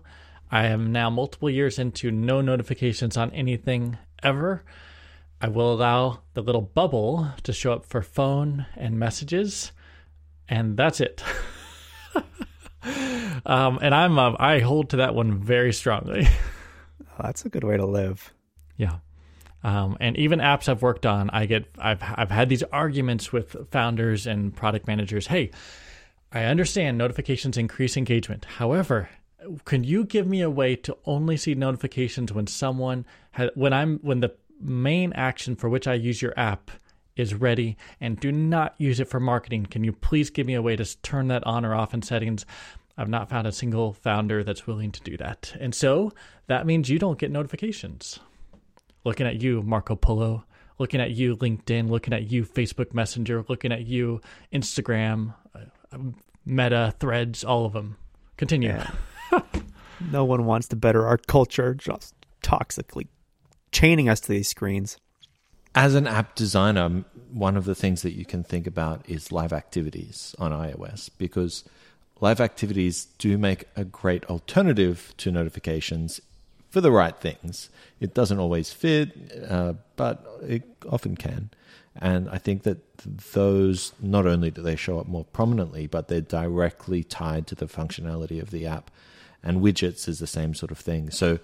I 0.52 0.66
am 0.66 0.92
now 0.92 1.10
multiple 1.10 1.50
years 1.50 1.80
into 1.80 2.12
no 2.12 2.42
notifications 2.42 3.16
on 3.18 3.32
anything 3.32 3.98
ever. 4.22 4.64
I 5.40 5.48
will 5.48 5.74
allow 5.74 6.22
the 6.34 6.42
little 6.42 6.62
bubble 6.62 7.28
to 7.44 7.54
show 7.54 7.74
up 7.74 7.86
for 7.86 8.02
phone 8.02 8.66
and 8.76 9.00
messages, 9.00 9.72
and 10.48 10.78
that's 10.78 11.00
it. 11.02 11.24
um, 13.46 13.80
and 13.82 13.96
I'm 13.96 14.20
uh, 14.20 14.36
I 14.38 14.60
hold 14.60 14.90
to 14.92 14.98
that 14.98 15.16
one 15.16 15.40
very 15.40 15.74
strongly. 15.74 16.28
Oh, 17.20 17.24
that's 17.24 17.44
a 17.44 17.50
good 17.50 17.66
way 17.66 17.76
to 17.76 17.86
live. 17.86 18.34
Yeah. 18.78 19.00
Um, 19.64 19.98
and 20.00 20.18
even 20.18 20.40
apps 20.40 20.68
I've 20.68 20.82
worked 20.82 21.06
on, 21.06 21.30
I 21.30 21.46
get 21.46 21.66
I've 21.78 22.02
I've 22.02 22.32
had 22.32 22.50
these 22.50 22.64
arguments 22.64 23.32
with 23.32 23.70
founders 23.70 24.26
and 24.26 24.56
product 24.56 24.88
managers. 24.88 25.28
Hey, 25.28 25.52
I 26.32 26.46
understand 26.46 26.98
notifications 26.98 27.58
increase 27.58 27.96
engagement. 27.96 28.46
However, 28.46 29.10
can 29.66 29.84
you 29.84 30.04
give 30.04 30.28
me 30.28 30.42
a 30.42 30.50
way 30.50 30.76
to 30.78 30.98
only 31.06 31.38
see 31.38 31.54
notifications 31.56 32.32
when 32.32 32.48
someone 32.48 33.06
has, 33.32 33.50
when 33.56 33.74
I'm 33.74 34.00
when 34.00 34.20
the 34.20 34.34
main 34.60 35.14
action 35.14 35.56
for 35.56 35.70
which 35.70 35.88
I 35.88 35.94
use 35.96 36.22
your 36.22 36.34
app 36.38 36.72
is 37.16 37.34
ready 37.34 37.78
and 38.00 38.20
do 38.20 38.32
not 38.32 38.76
use 38.78 39.00
it 39.00 39.08
for 39.08 39.20
marketing. 39.20 39.66
Can 39.66 39.84
you 39.84 39.92
please 39.92 40.30
give 40.30 40.48
me 40.48 40.54
a 40.54 40.62
way 40.62 40.76
to 40.76 41.02
turn 41.02 41.28
that 41.28 41.46
on 41.46 41.66
or 41.66 41.76
off 41.76 41.94
in 41.94 42.02
settings? 42.02 42.46
I've 42.98 43.10
not 43.10 43.30
found 43.30 43.48
a 43.48 43.52
single 43.52 43.94
founder 43.94 44.44
that's 44.44 44.68
willing 44.68 44.92
to 44.92 45.02
do 45.02 45.18
that. 45.18 45.56
And 45.60 45.74
so 45.74 46.12
that 46.48 46.66
means 46.66 46.90
you 46.90 47.00
don't 47.00 47.20
get 47.20 47.32
notifications. 47.32 48.20
Looking 49.04 49.28
at 49.28 49.42
you, 49.42 49.62
Marco 49.64 49.96
Polo, 49.96 50.46
looking 50.78 51.02
at 51.02 51.12
you, 51.12 51.36
LinkedIn, 51.38 51.90
looking 51.90 52.14
at 52.14 52.32
you, 52.32 52.46
Facebook 52.46 52.94
Messenger, 52.94 53.46
looking 53.48 53.72
at 53.72 53.86
you, 53.86 54.22
Instagram, 54.54 55.34
uh, 55.56 55.98
Meta, 56.46 56.94
Threads, 57.00 57.44
all 57.44 57.66
of 57.66 57.74
them. 57.74 57.98
Continue. 58.38 58.70
Yeah. 58.70 58.92
no 60.12 60.26
one 60.26 60.46
wants 60.46 60.68
to 60.70 60.76
better 60.76 61.08
our 61.08 61.18
culture, 61.18 61.74
just 61.74 62.14
toxically 62.44 63.08
chaining 63.72 64.10
us 64.10 64.20
to 64.22 64.30
these 64.30 64.50
screens. 64.50 64.98
As 65.74 65.96
an 65.96 66.06
app 66.06 66.36
designer, 66.36 67.06
one 67.32 67.56
of 67.56 67.66
the 67.66 67.76
things 67.76 68.02
that 68.02 68.14
you 68.14 68.26
can 68.26 68.44
think 68.44 68.68
about 68.68 69.08
is 69.10 69.32
live 69.32 69.54
activities 69.54 70.36
on 70.38 70.52
iOS 70.52 71.10
because 71.18 71.64
live 72.20 72.42
activities 72.42 73.06
do 73.18 73.38
make 73.38 73.66
a 73.76 73.86
great 73.86 74.26
alternative 74.26 75.14
to 75.18 75.32
notifications 75.32 76.20
for 76.72 76.82
the 76.82 76.92
right 76.92 77.16
things. 77.16 77.70
It 78.00 78.16
doesn't 78.16 78.40
always 78.40 78.72
fit, 78.72 79.12
uh, 79.48 79.74
but 79.98 80.26
it 80.42 80.64
often 80.90 81.16
can. 81.16 81.52
And 81.96 82.30
I 82.30 82.38
think 82.38 82.64
that 82.64 82.80
those 83.34 83.92
not 84.02 84.26
only 84.26 84.50
do 84.50 84.62
they 84.62 84.78
show 84.78 85.00
up 85.00 85.08
more 85.08 85.26
prominently, 85.26 85.86
but 85.86 86.08
they're 86.08 86.22
directly 86.22 87.04
tied 87.04 87.46
to 87.48 87.56
the 87.56 87.68
functionality 87.68 88.42
of 88.42 88.52
the 88.52 88.66
app. 88.66 88.90
And 89.44 89.62
widgets 89.62 90.08
is 90.08 90.20
the 90.20 90.28
same 90.28 90.54
sort 90.54 90.72
of 90.72 90.78
thing. 90.78 91.12
So 91.12 91.40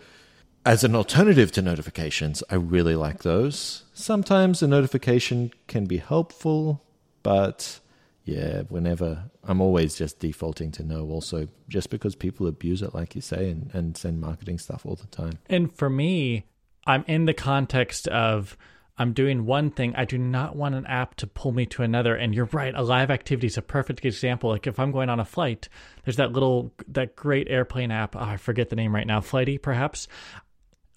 as 0.65 0.85
an 0.85 0.95
alternative 0.95 1.51
to 1.53 1.61
notifications, 1.61 2.41
I 2.49 2.55
really 2.55 2.95
like 2.95 3.23
those. 3.23 3.83
Sometimes 3.93 4.63
a 4.63 4.67
notification 4.67 5.51
can 5.67 5.85
be 5.85 5.97
helpful, 5.97 6.81
but 7.21 7.79
yeah, 8.27 8.63
whenever 8.67 9.23
I'm 9.45 9.61
always 9.61 9.95
just 9.95 10.19
defaulting 10.19 10.69
to 10.73 10.83
no, 10.83 11.07
also, 11.07 11.47
just 11.69 11.89
because 11.89 12.13
people 12.13 12.45
abuse 12.45 12.81
it, 12.81 12.93
like 12.93 13.15
you 13.15 13.21
say, 13.21 13.49
and, 13.49 13.71
and 13.73 13.95
send 13.95 14.19
marketing 14.19 14.59
stuff 14.59 14.85
all 14.85 14.95
the 14.95 15.07
time. 15.07 15.39
And 15.49 15.73
for 15.73 15.89
me, 15.89 16.45
I'm 16.85 17.05
in 17.07 17.23
the 17.23 17.33
context 17.33 18.05
of 18.09 18.57
I'm 18.97 19.13
doing 19.13 19.45
one 19.45 19.71
thing. 19.71 19.95
I 19.95 20.03
do 20.03 20.17
not 20.17 20.57
want 20.57 20.75
an 20.75 20.85
app 20.87 21.15
to 21.15 21.27
pull 21.27 21.53
me 21.53 21.67
to 21.67 21.83
another. 21.83 22.15
And 22.15 22.35
you're 22.35 22.49
right, 22.51 22.73
a 22.75 22.81
live 22.81 23.11
activity 23.11 23.47
is 23.47 23.57
a 23.57 23.61
perfect 23.61 24.03
example. 24.03 24.49
Like 24.49 24.67
if 24.67 24.77
I'm 24.77 24.91
going 24.91 25.09
on 25.09 25.21
a 25.21 25.25
flight, 25.25 25.69
there's 26.03 26.17
that 26.17 26.33
little, 26.33 26.73
that 26.89 27.15
great 27.15 27.47
airplane 27.49 27.91
app. 27.91 28.17
Oh, 28.17 28.19
I 28.19 28.35
forget 28.35 28.69
the 28.69 28.75
name 28.75 28.93
right 28.93 29.07
now, 29.07 29.21
Flighty, 29.21 29.57
perhaps. 29.57 30.09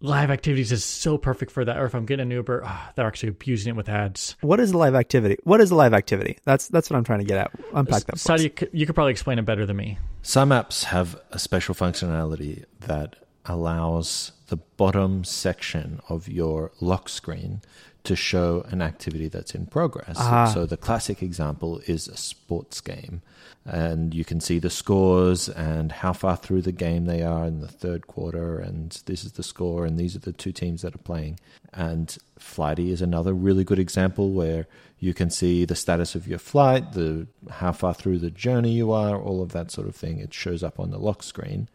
Live 0.03 0.31
activities 0.31 0.73
is 0.73 0.83
so 0.83 1.19
perfect 1.19 1.53
for 1.53 1.63
that. 1.63 1.77
Or 1.77 1.85
if 1.85 1.95
I'm 1.95 2.07
getting 2.07 2.23
an 2.23 2.31
Uber, 2.31 2.63
oh, 2.65 2.89
they're 2.95 3.07
actually 3.07 3.29
abusing 3.29 3.71
it 3.71 3.77
with 3.77 3.89
ads. 3.91 4.35
What 4.41 4.59
is 4.59 4.73
a 4.73 4.79
live 4.79 4.95
activity? 4.95 5.37
What 5.45 5.61
is 5.61 5.71
a 5.71 5.75
live 5.75 5.93
activity? 5.93 6.39
That's 6.45 6.69
that's 6.69 6.89
what 6.89 6.97
I'm 6.97 7.05
trying 7.05 7.19
to 7.19 7.27
get 7.27 7.37
at. 7.37 7.51
Unpack 7.75 8.05
that. 8.05 8.19
Saudi, 8.19 8.45
you, 8.45 8.69
you 8.73 8.87
could 8.87 8.95
probably 8.95 9.13
explain 9.13 9.39
it 9.39 9.45
better 9.45 9.67
than 9.67 9.77
me. 9.77 9.99
Some 10.23 10.51
apps 10.51 10.85
have 10.85 11.21
a 11.33 11.39
special 11.39 11.75
functionality 11.75 12.65
that 12.81 13.17
allows 13.45 14.33
the 14.47 14.57
bottom 14.57 15.23
section 15.25 16.01
of 16.09 16.29
your 16.29 16.73
lock 16.81 17.09
screen 17.11 17.61
to 18.05 18.17
show 18.17 18.65
an 18.71 18.81
activity 18.81 19.29
that's 19.29 19.55
in 19.55 19.67
progress. 19.67 20.17
Ah. 20.19 20.47
So 20.47 20.67
the 20.67 20.77
classic 20.77 21.23
example 21.23 21.81
is 21.87 22.09
a 22.09 22.17
sports 22.17 22.81
game, 22.81 23.23
and 23.65 24.15
you 24.15 24.25
can 24.25 24.41
see 24.41 24.59
the 24.59 24.71
scores 24.71 25.49
and 25.49 25.93
how 25.93 26.13
far 26.13 26.37
through 26.37 26.63
the 26.63 26.73
game 26.73 27.05
they 27.05 27.23
are 27.23 27.45
in 27.45 27.61
the 27.61 27.69
third 27.69 28.07
quarter, 28.07 28.59
and 28.59 29.03
this 29.07 29.25
is 29.25 29.33
the 29.33 29.43
score, 29.43 29.85
and 29.85 29.99
these 29.99 30.17
are 30.17 30.21
the 30.21 30.33
two 30.33 30.53
teams 30.53 30.83
that 30.83 30.95
are 30.95 30.99
playing. 30.99 31.39
And 31.73 32.17
Flighty 32.39 32.91
is 32.91 33.03
another 33.03 33.35
really 33.35 33.65
good 33.65 33.79
example 33.79 34.31
where 34.33 34.67
you 34.99 35.15
can 35.15 35.31
see 35.31 35.65
the 35.65 35.77
status 35.77 36.15
of 36.15 36.27
your 36.27 36.39
flight, 36.39 36.93
the 36.93 37.27
how 37.51 37.73
far 37.73 37.95
through 37.95 38.19
the 38.19 38.31
journey 38.31 38.73
you 38.73 38.93
are, 38.93 39.21
all 39.21 39.43
of 39.43 39.53
that 39.53 39.71
sort 39.71 39.89
of 39.89 39.97
thing. 39.97 40.19
It 40.19 40.33
shows 40.33 40.63
up 40.63 40.81
on 40.81 40.91
the 40.91 40.99
lock 40.99 41.23
screen, 41.23 41.69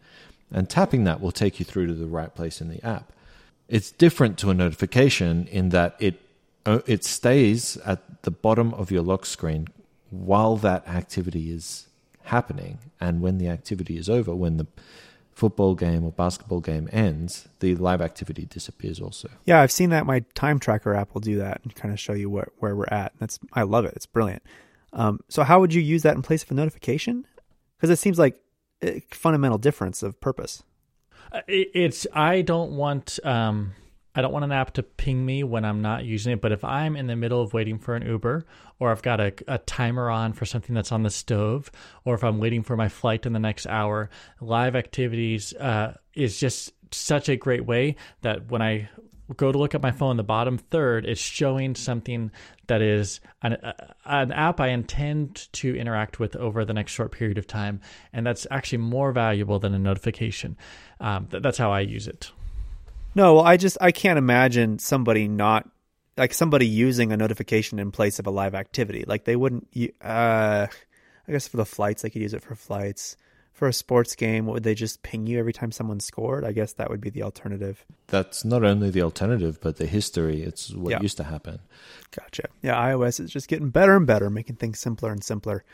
and 0.52 0.68
tapping 0.68 1.04
that 1.04 1.20
will 1.20 1.32
take 1.32 1.58
you 1.58 1.64
through 1.64 1.86
to 1.86 1.94
the 1.94 2.06
right 2.06 2.34
place 2.34 2.60
in 2.60 2.68
the 2.68 2.84
app. 2.84 3.12
It's 3.68 3.90
different 3.90 4.38
to 4.38 4.50
a 4.50 4.54
notification 4.54 5.46
in 5.48 5.70
that 5.70 5.96
it 5.98 6.20
uh, 6.64 6.80
it 6.86 7.04
stays 7.04 7.76
at 7.78 8.22
the 8.22 8.30
bottom 8.30 8.74
of 8.74 8.90
your 8.90 9.02
lock 9.02 9.24
screen 9.24 9.68
while 10.10 10.56
that 10.56 10.86
activity 10.88 11.50
is 11.50 11.88
happening, 12.24 12.78
and 13.00 13.20
when 13.20 13.38
the 13.38 13.48
activity 13.48 13.96
is 13.96 14.08
over, 14.08 14.34
when 14.34 14.56
the 14.56 14.66
football 15.32 15.74
game 15.74 16.02
or 16.02 16.10
basketball 16.10 16.60
game 16.60 16.88
ends, 16.92 17.46
the 17.60 17.76
live 17.76 18.00
activity 18.00 18.46
disappears 18.46 18.98
also. 18.98 19.28
Yeah, 19.44 19.60
I've 19.60 19.70
seen 19.70 19.90
that. 19.90 20.06
My 20.06 20.24
time 20.34 20.58
tracker 20.58 20.94
app 20.94 21.12
will 21.12 21.20
do 21.20 21.36
that 21.36 21.60
and 21.62 21.74
kind 21.74 21.92
of 21.92 22.00
show 22.00 22.14
you 22.14 22.30
where, 22.30 22.48
where 22.58 22.74
we're 22.74 22.86
at. 22.86 23.12
That's 23.18 23.38
I 23.52 23.62
love 23.62 23.84
it. 23.84 23.92
It's 23.94 24.06
brilliant. 24.06 24.42
Um, 24.94 25.20
so 25.28 25.42
how 25.42 25.60
would 25.60 25.74
you 25.74 25.82
use 25.82 26.02
that 26.02 26.16
in 26.16 26.22
place 26.22 26.42
of 26.42 26.50
a 26.50 26.54
notification? 26.54 27.26
Because 27.76 27.90
it 27.90 27.98
seems 27.98 28.18
like 28.18 28.40
a 28.82 29.00
fundamental 29.10 29.58
difference 29.58 30.02
of 30.02 30.18
purpose. 30.20 30.62
Uh, 31.32 31.40
it's 31.48 32.06
I 32.12 32.42
don't 32.42 32.72
want 32.72 33.18
um, 33.24 33.72
I 34.14 34.22
don't 34.22 34.32
want 34.32 34.44
an 34.46 34.52
app 34.52 34.72
to 34.74 34.82
ping 34.82 35.26
me 35.26 35.44
when 35.44 35.64
I'm 35.64 35.82
not 35.82 36.04
using 36.04 36.32
it. 36.32 36.40
But 36.40 36.52
if 36.52 36.64
I'm 36.64 36.96
in 36.96 37.06
the 37.06 37.16
middle 37.16 37.42
of 37.42 37.52
waiting 37.52 37.78
for 37.78 37.94
an 37.94 38.06
Uber, 38.06 38.46
or 38.78 38.90
I've 38.90 39.02
got 39.02 39.20
a, 39.20 39.32
a 39.46 39.58
timer 39.58 40.10
on 40.10 40.32
for 40.32 40.46
something 40.46 40.74
that's 40.74 40.92
on 40.92 41.02
the 41.02 41.10
stove, 41.10 41.70
or 42.04 42.14
if 42.14 42.24
I'm 42.24 42.38
waiting 42.38 42.62
for 42.62 42.76
my 42.76 42.88
flight 42.88 43.26
in 43.26 43.34
the 43.34 43.38
next 43.38 43.66
hour, 43.66 44.08
live 44.40 44.74
activities 44.74 45.52
uh, 45.54 45.94
is 46.14 46.40
just 46.40 46.72
such 46.92 47.28
a 47.28 47.36
great 47.36 47.66
way 47.66 47.96
that 48.22 48.50
when 48.50 48.62
I 48.62 48.88
go 49.34 49.50
to 49.50 49.58
look 49.58 49.74
at 49.74 49.82
my 49.82 49.90
phone, 49.90 50.16
the 50.16 50.22
bottom 50.22 50.58
third 50.58 51.04
is 51.04 51.18
showing 51.18 51.74
something 51.74 52.30
that 52.68 52.82
is 52.82 53.20
an, 53.42 53.54
uh, 53.54 53.72
an 54.04 54.32
app 54.32 54.60
I 54.60 54.68
intend 54.68 55.52
to 55.54 55.74
interact 55.74 56.20
with 56.20 56.36
over 56.36 56.64
the 56.64 56.74
next 56.74 56.92
short 56.92 57.12
period 57.12 57.38
of 57.38 57.46
time. 57.46 57.80
And 58.12 58.26
that's 58.26 58.46
actually 58.50 58.78
more 58.78 59.12
valuable 59.12 59.58
than 59.58 59.74
a 59.74 59.78
notification. 59.78 60.56
Um, 61.00 61.26
th- 61.26 61.42
that's 61.42 61.58
how 61.58 61.72
I 61.72 61.80
use 61.80 62.06
it. 62.06 62.30
No, 63.14 63.34
well, 63.34 63.44
I 63.44 63.56
just 63.56 63.78
I 63.80 63.92
can't 63.92 64.18
imagine 64.18 64.78
somebody 64.78 65.26
not 65.26 65.68
like 66.16 66.34
somebody 66.34 66.66
using 66.66 67.12
a 67.12 67.16
notification 67.16 67.78
in 67.78 67.90
place 67.90 68.18
of 68.18 68.26
a 68.26 68.30
live 68.30 68.54
activity. 68.54 69.04
Like 69.06 69.24
they 69.24 69.36
wouldn't. 69.36 69.68
Uh, 70.02 70.66
I 71.28 71.32
guess 71.32 71.48
for 71.48 71.56
the 71.56 71.66
flights, 71.66 72.02
they 72.02 72.10
could 72.10 72.22
use 72.22 72.34
it 72.34 72.42
for 72.42 72.54
flights 72.54 73.16
for 73.56 73.66
a 73.66 73.72
sports 73.72 74.14
game, 74.14 74.44
what 74.44 74.52
would 74.52 74.64
they 74.64 74.74
just 74.74 75.02
ping 75.02 75.26
you 75.26 75.38
every 75.38 75.52
time 75.54 75.72
someone 75.72 75.98
scored? 75.98 76.44
I 76.44 76.52
guess 76.52 76.74
that 76.74 76.90
would 76.90 77.00
be 77.00 77.08
the 77.08 77.22
alternative. 77.22 77.86
That's 78.08 78.44
not 78.44 78.62
only 78.62 78.90
the 78.90 79.00
alternative, 79.00 79.58
but 79.62 79.78
the 79.78 79.86
history. 79.86 80.42
It's 80.42 80.74
what 80.74 80.90
yeah. 80.90 81.00
used 81.00 81.16
to 81.16 81.24
happen. 81.24 81.60
Gotcha. 82.14 82.50
Yeah, 82.60 82.74
iOS 82.74 83.18
is 83.18 83.30
just 83.30 83.48
getting 83.48 83.70
better 83.70 83.96
and 83.96 84.06
better, 84.06 84.28
making 84.28 84.56
things 84.56 84.78
simpler 84.78 85.10
and 85.10 85.24
simpler. 85.24 85.64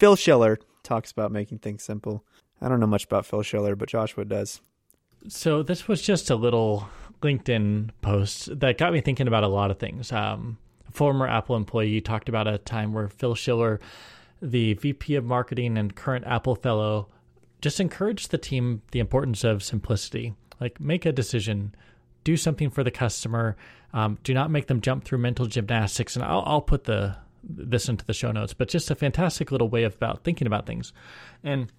Phil 0.00 0.16
Schiller 0.16 0.58
talks 0.82 1.12
about 1.12 1.30
making 1.30 1.60
things 1.60 1.84
simple. 1.84 2.24
I 2.60 2.68
don't 2.68 2.80
know 2.80 2.88
much 2.88 3.04
about 3.04 3.24
Phil 3.24 3.42
Schiller, 3.42 3.76
but 3.76 3.88
Joshua 3.88 4.24
does. 4.24 4.60
So 5.28 5.62
this 5.62 5.86
was 5.86 6.02
just 6.02 6.28
a 6.28 6.34
little 6.34 6.88
LinkedIn 7.22 7.90
post 8.02 8.58
that 8.58 8.78
got 8.78 8.92
me 8.92 9.00
thinking 9.00 9.28
about 9.28 9.44
a 9.44 9.48
lot 9.48 9.70
of 9.70 9.78
things. 9.78 10.10
Um, 10.10 10.58
former 10.90 11.28
Apple 11.28 11.54
employee 11.54 12.00
talked 12.00 12.28
about 12.28 12.48
a 12.48 12.58
time 12.58 12.92
where 12.92 13.08
Phil 13.08 13.36
Schiller 13.36 13.78
the 14.40 14.74
VP 14.74 15.14
of 15.14 15.24
Marketing 15.24 15.78
and 15.78 15.94
current 15.94 16.26
Apple 16.26 16.54
Fellow, 16.54 17.08
just 17.60 17.80
encourage 17.80 18.28
the 18.28 18.38
team 18.38 18.82
the 18.92 19.00
importance 19.00 19.44
of 19.44 19.62
simplicity. 19.62 20.34
Like, 20.60 20.80
make 20.80 21.06
a 21.06 21.12
decision, 21.12 21.74
do 22.24 22.36
something 22.36 22.70
for 22.70 22.84
the 22.84 22.90
customer. 22.90 23.56
Um, 23.92 24.18
do 24.22 24.34
not 24.34 24.50
make 24.50 24.66
them 24.66 24.80
jump 24.80 25.04
through 25.04 25.18
mental 25.18 25.46
gymnastics. 25.46 26.16
And 26.16 26.24
I'll, 26.24 26.42
I'll 26.46 26.60
put 26.60 26.84
the 26.84 27.16
this 27.48 27.88
into 27.88 28.04
the 28.04 28.12
show 28.12 28.32
notes, 28.32 28.52
but 28.52 28.68
just 28.68 28.90
a 28.90 28.94
fantastic 28.94 29.52
little 29.52 29.68
way 29.68 29.84
of 29.84 29.94
about 29.94 30.24
thinking 30.24 30.46
about 30.46 30.66
things. 30.66 30.92
And 31.44 31.70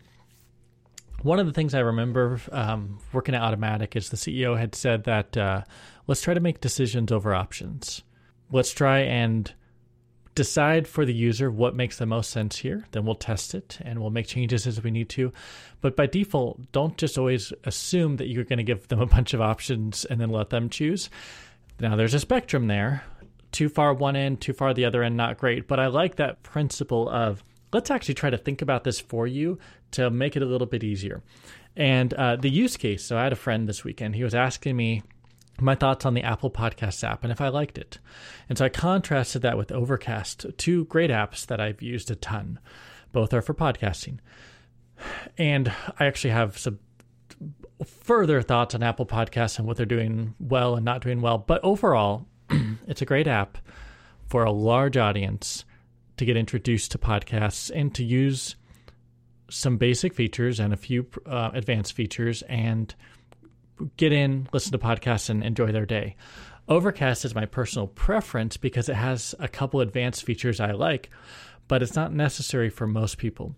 one 1.22 1.39
of 1.39 1.46
the 1.46 1.54
things 1.54 1.74
I 1.74 1.80
remember 1.80 2.39
um, 2.52 3.00
working 3.12 3.36
at 3.36 3.41
Automattic 3.41 3.96
is 3.96 4.10
the 4.10 4.17
CEO 4.17 4.58
had 4.58 4.76
said 4.76 5.04
that 5.06 5.36
uh, 5.36 5.63
let's 6.06 6.22
try 6.22 6.34
to 6.34 6.39
make 6.39 6.62
decisions 6.62 7.12
over 7.12 7.34
options. 7.34 8.04
Let's 8.52 8.72
try 8.72 9.00
and 9.00 9.54
decide 10.38 10.88
for 10.88 11.04
the 11.04 11.15
user 11.15 11.50
what 11.50 11.76
makes 11.76 11.97
the 11.97 12.06
most 12.06 12.30
sense 12.30 12.58
here. 12.58 12.86
Then 12.91 13.06
we'll 13.06 13.15
test 13.15 13.56
it 13.56 13.80
and 13.82 14.00
we'll 14.00 14.12
make 14.12 14.28
changes 14.28 14.67
as 14.67 14.84
we 14.84 14.91
need 14.91 15.10
to. 15.10 15.34
But 15.82 15.95
by 15.95 16.06
default, 16.06 16.71
don't 16.71 16.95
just 16.95 17.17
always 17.17 17.52
assume 17.63 18.17
that 18.17 18.28
you're 18.28 18.43
going 18.43 18.58
to 18.58 18.63
give 18.63 18.88
them 18.88 19.00
a 19.00 19.08
bunch 19.08 19.34
of 19.34 19.41
options 19.41 20.06
and 20.06 20.21
then 20.21 20.30
let 20.30 20.52
them 20.52 20.69
choose. 20.69 21.10
Now, 21.80 21.95
there's 21.95 22.13
a 22.13 22.19
spectrum 22.19 22.67
there. 22.67 23.04
Too 23.52 23.67
far 23.67 23.95
one 23.95 24.15
end, 24.15 24.39
too 24.39 24.54
far 24.54 24.76
the 24.76 24.86
other 24.86 25.02
end, 25.02 25.17
not 25.17 25.39
great. 25.39 25.67
But 25.67 25.80
I 25.80 25.88
like 25.88 26.17
that 26.17 26.43
principle 26.43 27.10
of 27.10 27.43
let's 27.73 27.89
actually 27.89 28.13
try 28.13 28.30
to 28.30 28.38
think 28.38 28.62
about 28.62 28.84
this 28.84 29.00
for 29.00 29.26
you 29.26 29.58
to 29.91 30.12
make 30.12 30.36
it 30.36 30.43
a 30.43 30.45
little 30.45 30.67
bit 30.67 30.84
easier. 30.84 31.23
And 31.76 32.13
uh, 32.13 32.36
the 32.36 32.50
use 32.50 32.78
case 32.78 33.04
so 33.04 33.17
I 33.17 33.23
had 33.23 33.34
a 33.34 33.38
friend 33.38 33.67
this 33.67 33.84
weekend, 33.84 34.15
he 34.15 34.23
was 34.23 34.36
asking 34.36 34.76
me 34.76 35.02
my 35.60 35.76
thoughts 35.76 36.06
on 36.06 36.13
the 36.13 36.24
Apple 36.24 36.52
Podcasts 36.52 37.04
app 37.04 37.24
and 37.24 37.32
if 37.32 37.41
I 37.41 37.48
liked 37.50 37.78
it. 37.78 38.00
And 38.50 38.58
so 38.58 38.65
I 38.65 38.70
contrasted 38.70 39.41
that 39.41 39.58
with 39.58 39.72
Overcast, 39.72 40.46
two 40.58 40.86
great 40.86 41.10
apps 41.10 41.46
that 41.48 41.60
I've 41.60 41.82
used 41.82 42.12
a 42.12 42.15
ton. 42.15 42.60
Both 43.12 43.34
are 43.34 43.41
for 43.41 43.54
podcasting. 43.54 44.20
And 45.38 45.72
I 46.00 46.06
actually 46.06 46.32
have 46.32 46.58
some 46.58 46.80
further 47.86 48.41
thoughts 48.41 48.76
on 48.76 48.84
Apple 48.84 49.06
Podcasts 49.06 49.58
and 49.60 49.67
what 49.67 49.78
they're 49.78 49.86
doing 49.86 50.34
well 50.39 50.76
and 50.76 50.86
not 50.86 51.02
doing 51.02 51.22
well. 51.22 51.38
But 51.38 51.63
overall, 51.63 52.26
it's 52.88 53.02
a 53.02 53.06
great 53.06 53.28
app 53.28 53.58
for 54.26 54.43
a 54.43 54.52
large 54.52 54.98
audience 54.98 55.65
to 56.17 56.26
get 56.26 56.36
introduced 56.36 56.91
to 56.91 56.98
podcasts 56.98 57.72
and 57.74 57.93
to 57.96 58.04
use 58.04 58.56
some 59.50 59.78
basic 59.78 60.13
features 60.13 60.60
and 60.60 60.74
a 60.74 60.78
few 60.78 61.08
uh, 61.26 61.52
advanced 61.54 61.93
features 61.93 62.41
and 62.43 62.93
get 63.98 64.12
in, 64.12 64.48
listen 64.52 64.72
to 64.72 64.78
podcasts, 64.78 65.30
and 65.30 65.44
enjoy 65.44 65.72
their 65.72 65.86
day. 65.86 66.16
Overcast 66.68 67.24
is 67.24 67.36
my 67.36 67.46
personal 67.46 67.88
preference 67.88 68.58
because 68.58 68.90
it 68.90 68.96
has 68.96 69.34
a 69.40 69.48
couple 69.48 69.80
advanced 69.80 70.24
features 70.24 70.60
I 70.60 70.72
like, 70.72 71.10
but 71.68 71.82
it's 71.82 71.96
not 71.96 72.13
necessary 72.13 72.70
for 72.70 72.88
most 72.88 73.18
people. 73.18 73.56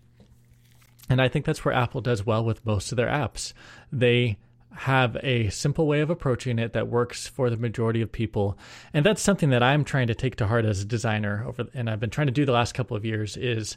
And 1.08 1.20
I 1.20 1.28
think 1.28 1.44
that's 1.44 1.64
where 1.64 1.74
Apple 1.74 2.00
does 2.00 2.24
well 2.24 2.44
with 2.44 2.64
most 2.64 2.92
of 2.92 2.96
their 2.96 3.08
apps. 3.08 3.52
They 3.90 4.38
have 4.72 5.16
a 5.22 5.48
simple 5.50 5.86
way 5.88 6.00
of 6.00 6.10
approaching 6.10 6.58
it 6.58 6.72
that 6.72 6.86
works 6.86 7.26
for 7.26 7.50
the 7.50 7.56
majority 7.56 8.00
of 8.00 8.12
people. 8.12 8.56
And 8.94 9.04
that's 9.04 9.20
something 9.20 9.50
that 9.50 9.62
I'm 9.62 9.84
trying 9.84 10.06
to 10.06 10.14
take 10.14 10.36
to 10.36 10.46
heart 10.46 10.64
as 10.64 10.82
a 10.82 10.84
designer 10.84 11.44
over 11.46 11.66
and 11.74 11.90
I've 11.90 11.98
been 11.98 12.10
trying 12.10 12.28
to 12.28 12.32
do 12.32 12.44
the 12.44 12.52
last 12.52 12.72
couple 12.72 12.96
of 12.96 13.04
years 13.04 13.36
is 13.36 13.76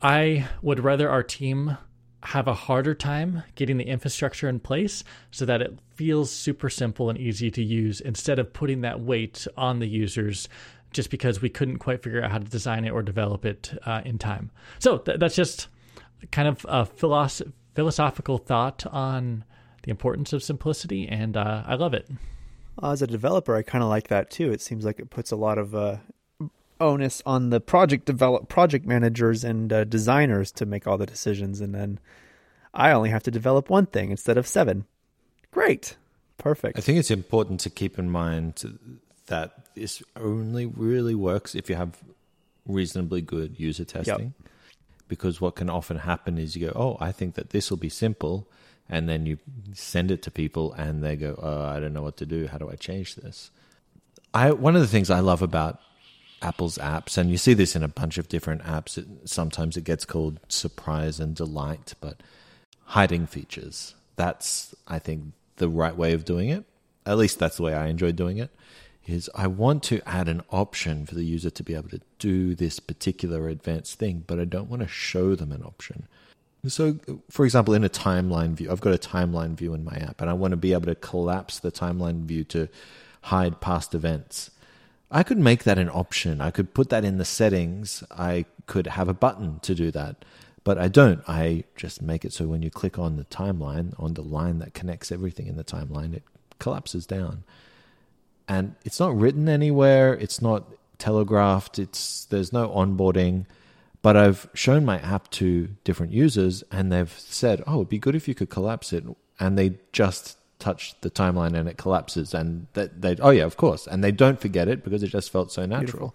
I 0.00 0.48
would 0.62 0.80
rather 0.80 1.10
our 1.10 1.24
team 1.24 1.76
have 2.22 2.46
a 2.46 2.54
harder 2.54 2.94
time 2.94 3.42
getting 3.56 3.78
the 3.78 3.84
infrastructure 3.84 4.48
in 4.48 4.60
place 4.60 5.02
so 5.30 5.44
that 5.44 5.60
it 5.60 5.76
feels 5.94 6.30
super 6.30 6.70
simple 6.70 7.10
and 7.10 7.18
easy 7.18 7.50
to 7.50 7.62
use 7.62 8.00
instead 8.00 8.38
of 8.38 8.52
putting 8.52 8.82
that 8.82 9.00
weight 9.00 9.46
on 9.56 9.80
the 9.80 9.86
users 9.86 10.48
just 10.92 11.10
because 11.10 11.42
we 11.42 11.48
couldn't 11.48 11.78
quite 11.78 12.02
figure 12.02 12.22
out 12.22 12.30
how 12.30 12.38
to 12.38 12.44
design 12.44 12.84
it 12.84 12.90
or 12.90 13.02
develop 13.02 13.44
it 13.44 13.72
uh, 13.86 14.02
in 14.04 14.18
time. 14.18 14.50
So 14.78 14.98
th- 14.98 15.18
that's 15.18 15.34
just 15.34 15.68
kind 16.30 16.46
of 16.46 16.64
a 16.68 16.84
philosoph- 16.84 17.52
philosophical 17.74 18.38
thought 18.38 18.86
on 18.86 19.44
the 19.82 19.90
importance 19.90 20.32
of 20.32 20.42
simplicity, 20.42 21.08
and 21.08 21.36
uh, 21.36 21.64
I 21.66 21.74
love 21.74 21.94
it. 21.94 22.08
As 22.82 23.02
a 23.02 23.06
developer, 23.06 23.56
I 23.56 23.62
kind 23.62 23.82
of 23.82 23.90
like 23.90 24.08
that 24.08 24.30
too. 24.30 24.52
It 24.52 24.60
seems 24.60 24.84
like 24.84 25.00
it 25.00 25.10
puts 25.10 25.32
a 25.32 25.36
lot 25.36 25.58
of 25.58 25.74
uh, 25.74 25.96
onus 26.82 27.22
on 27.24 27.50
the 27.50 27.60
project 27.60 28.04
develop 28.04 28.48
project 28.48 28.86
managers 28.86 29.44
and 29.44 29.72
uh, 29.72 29.84
designers 29.84 30.52
to 30.52 30.66
make 30.66 30.86
all 30.86 30.98
the 30.98 31.06
decisions, 31.06 31.60
and 31.60 31.74
then 31.74 31.98
I 32.74 32.92
only 32.92 33.10
have 33.10 33.22
to 33.24 33.30
develop 33.30 33.70
one 33.70 33.86
thing 33.86 34.10
instead 34.10 34.36
of 34.36 34.46
seven. 34.46 34.84
Great, 35.50 35.96
perfect. 36.38 36.78
I 36.78 36.82
think 36.82 36.98
it's 36.98 37.10
important 37.10 37.60
to 37.60 37.70
keep 37.70 37.98
in 37.98 38.10
mind 38.10 38.78
that 39.26 39.74
this 39.74 40.02
only 40.16 40.66
really 40.66 41.14
works 41.14 41.54
if 41.54 41.70
you 41.70 41.76
have 41.76 41.96
reasonably 42.66 43.22
good 43.22 43.58
user 43.58 43.84
testing. 43.84 44.34
Yep 44.38 44.48
because 45.12 45.42
what 45.42 45.56
can 45.56 45.68
often 45.68 45.98
happen 45.98 46.38
is 46.38 46.56
you 46.56 46.68
go, 46.68 46.72
oh, 46.74 46.96
I 46.98 47.12
think 47.12 47.34
that 47.34 47.50
this 47.50 47.68
will 47.68 47.76
be 47.76 47.90
simple. 47.90 48.48
And 48.88 49.10
then 49.10 49.26
you 49.26 49.36
send 49.74 50.10
it 50.10 50.22
to 50.22 50.30
people 50.30 50.72
and 50.72 51.04
they 51.04 51.16
go, 51.16 51.38
oh, 51.42 51.66
I 51.66 51.80
don't 51.80 51.92
know 51.92 52.00
what 52.00 52.16
to 52.16 52.24
do. 52.24 52.46
How 52.46 52.56
do 52.56 52.70
I 52.70 52.76
change 52.76 53.16
this? 53.16 53.50
I 54.32 54.52
One 54.52 54.74
of 54.74 54.80
the 54.80 54.88
things 54.88 55.10
I 55.10 55.20
love 55.20 55.42
about 55.42 55.80
Apple's 56.42 56.78
apps, 56.78 57.16
and 57.16 57.30
you 57.30 57.36
see 57.36 57.54
this 57.54 57.76
in 57.76 57.82
a 57.82 57.88
bunch 57.88 58.18
of 58.18 58.28
different 58.28 58.62
apps, 58.62 58.98
it, 58.98 59.06
sometimes 59.24 59.76
it 59.76 59.84
gets 59.84 60.04
called 60.04 60.40
surprise 60.48 61.20
and 61.20 61.34
delight, 61.34 61.94
but 62.00 62.20
hiding 62.86 63.26
features. 63.26 63.94
That's, 64.16 64.74
I 64.86 64.98
think, 64.98 65.32
the 65.56 65.68
right 65.68 65.96
way 65.96 66.12
of 66.12 66.24
doing 66.24 66.50
it. 66.50 66.64
At 67.06 67.18
least 67.18 67.38
that's 67.38 67.56
the 67.56 67.62
way 67.62 67.74
I 67.74 67.88
enjoy 67.88 68.12
doing 68.12 68.38
it 68.38 68.50
is 69.06 69.28
I 69.34 69.46
want 69.48 69.82
to 69.84 70.00
add 70.06 70.28
an 70.28 70.42
option 70.50 71.06
for 71.06 71.14
the 71.14 71.24
user 71.24 71.50
to 71.50 71.62
be 71.62 71.74
able 71.74 71.88
to 71.88 72.00
do 72.18 72.54
this 72.54 72.78
particular 72.78 73.48
advanced 73.48 73.98
thing, 73.98 74.24
but 74.26 74.38
I 74.38 74.44
don't 74.44 74.70
want 74.70 74.82
to 74.82 74.88
show 74.88 75.34
them 75.34 75.50
an 75.50 75.62
option. 75.62 76.06
So, 76.68 77.00
for 77.28 77.44
example, 77.44 77.74
in 77.74 77.82
a 77.82 77.88
timeline 77.88 78.52
view, 78.52 78.70
I've 78.70 78.80
got 78.80 78.94
a 78.94 78.98
timeline 78.98 79.54
view 79.54 79.74
in 79.74 79.84
my 79.84 79.96
app, 79.96 80.20
and 80.20 80.30
I 80.30 80.34
want 80.34 80.52
to 80.52 80.56
be 80.56 80.72
able 80.72 80.86
to 80.86 80.94
collapse 80.94 81.58
the 81.58 81.72
timeline 81.72 82.24
view 82.24 82.44
to 82.44 82.68
hide 83.22 83.60
past 83.60 83.94
events. 83.94 84.50
I 85.12 85.22
could 85.22 85.38
make 85.38 85.64
that 85.64 85.78
an 85.78 85.90
option. 85.90 86.40
I 86.40 86.50
could 86.50 86.74
put 86.74 86.88
that 86.88 87.04
in 87.04 87.18
the 87.18 87.24
settings. 87.24 88.02
I 88.10 88.46
could 88.66 88.86
have 88.88 89.08
a 89.08 89.14
button 89.14 89.60
to 89.60 89.74
do 89.74 89.90
that, 89.92 90.24
but 90.64 90.78
I 90.78 90.88
don't. 90.88 91.22
I 91.28 91.64
just 91.76 92.02
make 92.02 92.24
it 92.24 92.32
so 92.32 92.46
when 92.46 92.62
you 92.62 92.70
click 92.70 92.98
on 92.98 93.16
the 93.16 93.24
timeline, 93.26 93.94
on 94.00 94.14
the 94.14 94.22
line 94.22 94.58
that 94.58 94.74
connects 94.74 95.12
everything 95.12 95.46
in 95.46 95.56
the 95.56 95.64
timeline, 95.64 96.14
it 96.14 96.24
collapses 96.58 97.06
down 97.06 97.44
and 98.48 98.74
it's 98.84 99.00
not 99.00 99.16
written 99.16 99.48
anywhere. 99.48 100.14
It's 100.14 100.42
not 100.42 100.64
telegraphed. 100.98 101.78
It's 101.78 102.26
there's 102.26 102.52
no 102.52 102.68
onboarding. 102.68 103.46
But 104.02 104.16
I've 104.16 104.48
shown 104.52 104.84
my 104.84 104.98
app 104.98 105.30
to 105.32 105.68
different 105.84 106.12
users, 106.12 106.64
and 106.72 106.90
they've 106.90 107.12
said, 107.18 107.62
"Oh, 107.66 107.76
it'd 107.76 107.88
be 107.88 107.98
good 107.98 108.16
if 108.16 108.26
you 108.26 108.34
could 108.34 108.50
collapse 108.50 108.92
it." 108.92 109.04
And 109.38 109.56
they 109.56 109.78
just 109.92 110.36
touch 110.62 110.94
the 111.00 111.10
timeline, 111.10 111.58
and 111.58 111.68
it 111.68 111.76
collapses. 111.76 112.32
And 112.32 112.68
that 112.74 113.02
they, 113.02 113.16
oh 113.20 113.30
yeah, 113.30 113.44
of 113.44 113.56
course. 113.56 113.86
And 113.86 114.02
they 114.02 114.12
don't 114.12 114.40
forget 114.40 114.68
it 114.68 114.84
because 114.84 115.02
it 115.02 115.08
just 115.08 115.30
felt 115.30 115.50
so 115.50 115.66
natural. 115.66 116.14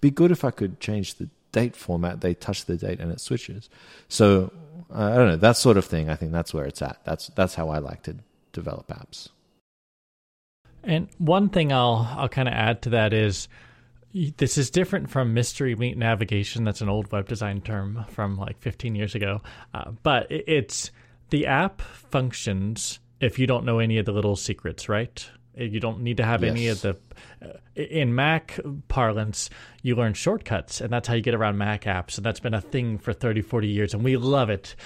Be 0.00 0.10
good 0.10 0.30
if 0.30 0.44
I 0.44 0.52
could 0.52 0.78
change 0.78 1.16
the 1.16 1.28
date 1.50 1.74
format. 1.74 2.20
They 2.20 2.34
touch 2.34 2.66
the 2.66 2.76
date, 2.76 3.00
and 3.00 3.10
it 3.10 3.20
switches. 3.20 3.68
So 4.08 4.52
uh, 4.94 5.10
I 5.12 5.16
don't 5.16 5.28
know 5.28 5.36
that 5.36 5.56
sort 5.56 5.76
of 5.76 5.84
thing. 5.84 6.08
I 6.08 6.14
think 6.14 6.30
that's 6.30 6.54
where 6.54 6.64
it's 6.64 6.80
at. 6.80 7.00
That's 7.04 7.26
that's 7.28 7.56
how 7.56 7.68
I 7.70 7.78
like 7.78 8.04
to 8.04 8.16
develop 8.52 8.86
apps. 8.88 9.28
And 10.84 11.08
one 11.18 11.48
thing 11.48 11.72
I'll 11.72 12.08
I'll 12.16 12.28
kind 12.28 12.48
of 12.48 12.54
add 12.54 12.82
to 12.82 12.90
that 12.90 13.12
is 13.12 13.48
this 14.36 14.56
is 14.56 14.70
different 14.70 15.10
from 15.10 15.34
mystery 15.34 15.74
meat 15.74 15.98
navigation. 15.98 16.64
That's 16.64 16.80
an 16.80 16.88
old 16.88 17.10
web 17.10 17.28
design 17.28 17.60
term 17.60 18.04
from 18.10 18.36
like 18.36 18.58
15 18.60 18.94
years 18.94 19.14
ago. 19.14 19.42
Uh, 19.74 19.90
but 20.02 20.26
it's 20.30 20.92
the 21.30 21.46
app 21.46 21.82
functions 21.82 23.00
if 23.20 23.38
you 23.38 23.46
don't 23.46 23.64
know 23.64 23.78
any 23.78 23.98
of 23.98 24.06
the 24.06 24.12
little 24.12 24.36
secrets, 24.36 24.88
right? 24.88 25.28
You 25.56 25.80
don't 25.80 26.02
need 26.02 26.18
to 26.18 26.24
have 26.24 26.42
yes. 26.42 26.50
any 26.50 26.68
of 26.68 26.82
the. 26.82 26.96
Uh, 27.42 27.58
in 27.74 28.14
Mac 28.14 28.60
parlance, 28.86 29.50
you 29.82 29.96
learn 29.96 30.14
shortcuts, 30.14 30.80
and 30.80 30.92
that's 30.92 31.08
how 31.08 31.14
you 31.14 31.22
get 31.22 31.34
around 31.34 31.58
Mac 31.58 31.84
apps. 31.84 32.16
And 32.16 32.24
that's 32.24 32.40
been 32.40 32.54
a 32.54 32.60
thing 32.60 32.98
for 32.98 33.12
30, 33.12 33.42
40 33.42 33.68
years, 33.68 33.94
and 33.94 34.04
we 34.04 34.16
love 34.16 34.50
it. 34.50 34.76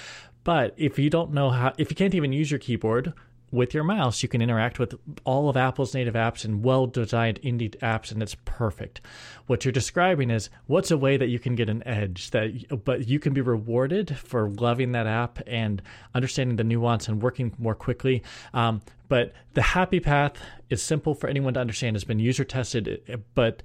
But 0.45 0.75
if 0.77 0.99
you 0.99 1.11
don't 1.11 1.33
know 1.33 1.51
how, 1.51 1.73
if 1.79 1.91
you 1.91 1.97
can't 1.97 2.15
even 2.15 2.33
use 2.33 2.51
your 2.51 2.59
keyboard, 2.59 3.13
with 3.53 3.75
your 3.75 3.85
mouse, 3.85 4.23
you 4.23 4.29
can 4.29 4.41
interact 4.41 4.79
with 4.79 4.95
all 5.25 5.49
of 5.49 5.57
Apple's 5.57 5.95
native 5.95 6.15
apps 6.15 6.45
and 6.45 6.65
well 6.65 6.87
designed 6.87 7.41
indie 7.43 7.77
apps, 7.79 8.11
and 8.11 8.23
it's 8.23 8.37
perfect. 8.47 9.03
What 9.47 9.65
you're 9.65 9.73
describing 9.73 10.31
is 10.31 10.49
what's 10.67 10.91
a 10.91 10.97
way 10.97 11.19
that 11.19 11.29
you 11.29 11.39
can 11.39 11.55
get 11.55 11.69
an 11.69 11.87
edge 11.87 12.31
that, 12.31 12.85
but 12.85 13.07
you 13.07 13.21
can 13.21 13.35
be 13.35 13.43
rewarded 13.43 14.17
for 14.17 14.49
loving 14.49 14.93
that 14.93 15.07
app 15.07 15.39
and 15.47 15.83
understanding 16.15 16.57
the 16.57 16.65
nuance 16.65 17.09
and 17.09 17.23
working 17.23 17.55
more 17.59 17.75
quickly. 17.75 18.23
Um, 18.55 18.81
but 19.09 19.35
the 19.53 19.63
happy 19.63 20.01
path 20.01 20.39
is 20.71 20.83
simple 20.83 21.15
for 21.15 21.29
anyone 21.29 21.53
to 21.55 21.61
understand. 21.61 21.95
It's 21.95 22.05
been 22.05 22.19
user 22.19 22.45
tested, 22.45 23.23
but 23.35 23.63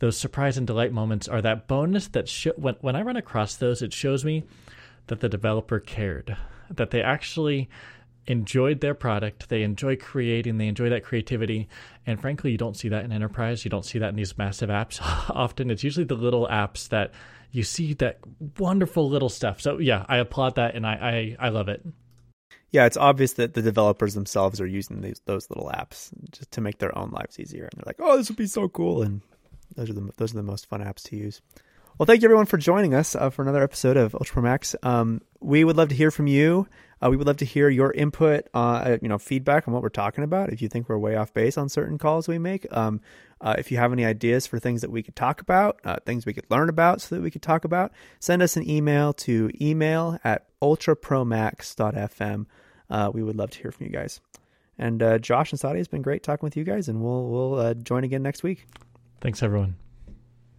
those 0.00 0.18
surprise 0.18 0.58
and 0.58 0.66
delight 0.66 0.92
moments 0.92 1.26
are 1.26 1.40
that 1.40 1.66
bonus 1.66 2.08
that 2.08 2.28
sh- 2.28 2.48
when 2.56 2.74
when 2.82 2.96
I 2.96 3.02
run 3.02 3.16
across 3.16 3.56
those, 3.56 3.80
it 3.80 3.94
shows 3.94 4.24
me 4.24 4.44
that 5.06 5.20
the 5.20 5.28
developer 5.28 5.80
cared, 5.80 6.36
that 6.68 6.90
they 6.90 7.02
actually 7.02 7.70
enjoyed 8.26 8.80
their 8.80 8.94
product. 8.94 9.48
They 9.48 9.62
enjoy 9.62 9.96
creating, 9.96 10.58
they 10.58 10.68
enjoy 10.68 10.90
that 10.90 11.04
creativity. 11.04 11.68
And 12.06 12.20
frankly, 12.20 12.52
you 12.52 12.58
don't 12.58 12.76
see 12.76 12.88
that 12.88 13.04
in 13.04 13.12
enterprise. 13.12 13.64
You 13.64 13.70
don't 13.70 13.84
see 13.84 13.98
that 13.98 14.10
in 14.10 14.16
these 14.16 14.38
massive 14.38 14.70
apps. 14.70 15.00
Often 15.30 15.70
it's 15.70 15.84
usually 15.84 16.04
the 16.04 16.14
little 16.14 16.46
apps 16.48 16.88
that 16.88 17.12
you 17.50 17.62
see 17.62 17.94
that 17.94 18.18
wonderful 18.58 19.08
little 19.08 19.28
stuff. 19.28 19.60
So 19.60 19.78
yeah, 19.78 20.04
I 20.08 20.18
applaud 20.18 20.56
that 20.56 20.74
and 20.74 20.86
I, 20.86 21.36
I, 21.40 21.46
I 21.46 21.48
love 21.50 21.68
it. 21.68 21.84
Yeah, 22.70 22.86
it's 22.86 22.96
obvious 22.96 23.34
that 23.34 23.52
the 23.52 23.60
developers 23.60 24.14
themselves 24.14 24.58
are 24.58 24.66
using 24.66 25.02
these 25.02 25.20
those 25.26 25.50
little 25.50 25.70
apps 25.74 26.10
just 26.30 26.50
to 26.52 26.62
make 26.62 26.78
their 26.78 26.96
own 26.96 27.10
lives 27.10 27.38
easier. 27.38 27.64
And 27.64 27.72
they're 27.76 27.84
like, 27.86 28.00
"Oh, 28.00 28.16
this 28.16 28.30
would 28.30 28.38
be 28.38 28.46
so 28.46 28.66
cool!" 28.66 29.02
And 29.02 29.20
those 29.76 29.90
are 29.90 29.92
the 29.92 30.10
those 30.16 30.32
are 30.32 30.38
the 30.38 30.42
most 30.42 30.70
fun 30.70 30.80
apps 30.80 31.02
to 31.10 31.16
use. 31.16 31.42
Well, 31.98 32.06
thank 32.06 32.22
you 32.22 32.26
everyone 32.26 32.46
for 32.46 32.56
joining 32.56 32.94
us 32.94 33.14
uh, 33.14 33.28
for 33.28 33.42
another 33.42 33.62
episode 33.62 33.98
of 33.98 34.14
Ultra 34.14 34.40
Max. 34.40 34.74
Um, 34.82 35.20
we 35.40 35.62
would 35.62 35.76
love 35.76 35.90
to 35.90 35.94
hear 35.94 36.10
from 36.10 36.26
you. 36.26 36.66
Uh, 37.02 37.10
we 37.10 37.16
would 37.16 37.26
love 37.26 37.38
to 37.38 37.44
hear 37.44 37.68
your 37.68 37.90
input, 37.92 38.46
uh, 38.54 38.96
you 39.02 39.08
know, 39.08 39.18
feedback 39.18 39.66
on 39.66 39.74
what 39.74 39.82
we're 39.82 39.88
talking 39.88 40.22
about. 40.22 40.52
If 40.52 40.62
you 40.62 40.68
think 40.68 40.88
we're 40.88 40.98
way 40.98 41.16
off 41.16 41.34
base 41.34 41.58
on 41.58 41.68
certain 41.68 41.98
calls 41.98 42.28
we 42.28 42.38
make, 42.38 42.66
um, 42.74 43.00
uh, 43.40 43.56
if 43.58 43.72
you 43.72 43.78
have 43.78 43.92
any 43.92 44.04
ideas 44.04 44.46
for 44.46 44.60
things 44.60 44.82
that 44.82 44.90
we 44.90 45.02
could 45.02 45.16
talk 45.16 45.40
about, 45.40 45.80
uh, 45.84 45.96
things 46.06 46.24
we 46.24 46.32
could 46.32 46.48
learn 46.48 46.68
about, 46.68 47.00
so 47.00 47.16
that 47.16 47.22
we 47.22 47.30
could 47.30 47.42
talk 47.42 47.64
about, 47.64 47.92
send 48.20 48.40
us 48.40 48.56
an 48.56 48.68
email 48.68 49.12
to 49.14 49.50
email 49.60 50.18
at 50.22 50.46
ultrapromax.fm. 50.60 52.46
Uh, 52.88 53.10
we 53.12 53.22
would 53.22 53.36
love 53.36 53.50
to 53.50 53.58
hear 53.58 53.72
from 53.72 53.86
you 53.86 53.92
guys. 53.92 54.20
And 54.78 55.02
uh, 55.02 55.18
Josh 55.18 55.52
and 55.52 55.60
Saadia, 55.60 55.78
it's 55.78 55.88
been 55.88 56.02
great 56.02 56.22
talking 56.22 56.46
with 56.46 56.56
you 56.56 56.64
guys, 56.64 56.88
and 56.88 57.02
we'll 57.02 57.28
we'll 57.28 57.54
uh, 57.58 57.74
join 57.74 58.04
again 58.04 58.22
next 58.22 58.42
week. 58.42 58.66
Thanks, 59.20 59.42
everyone. 59.42 59.76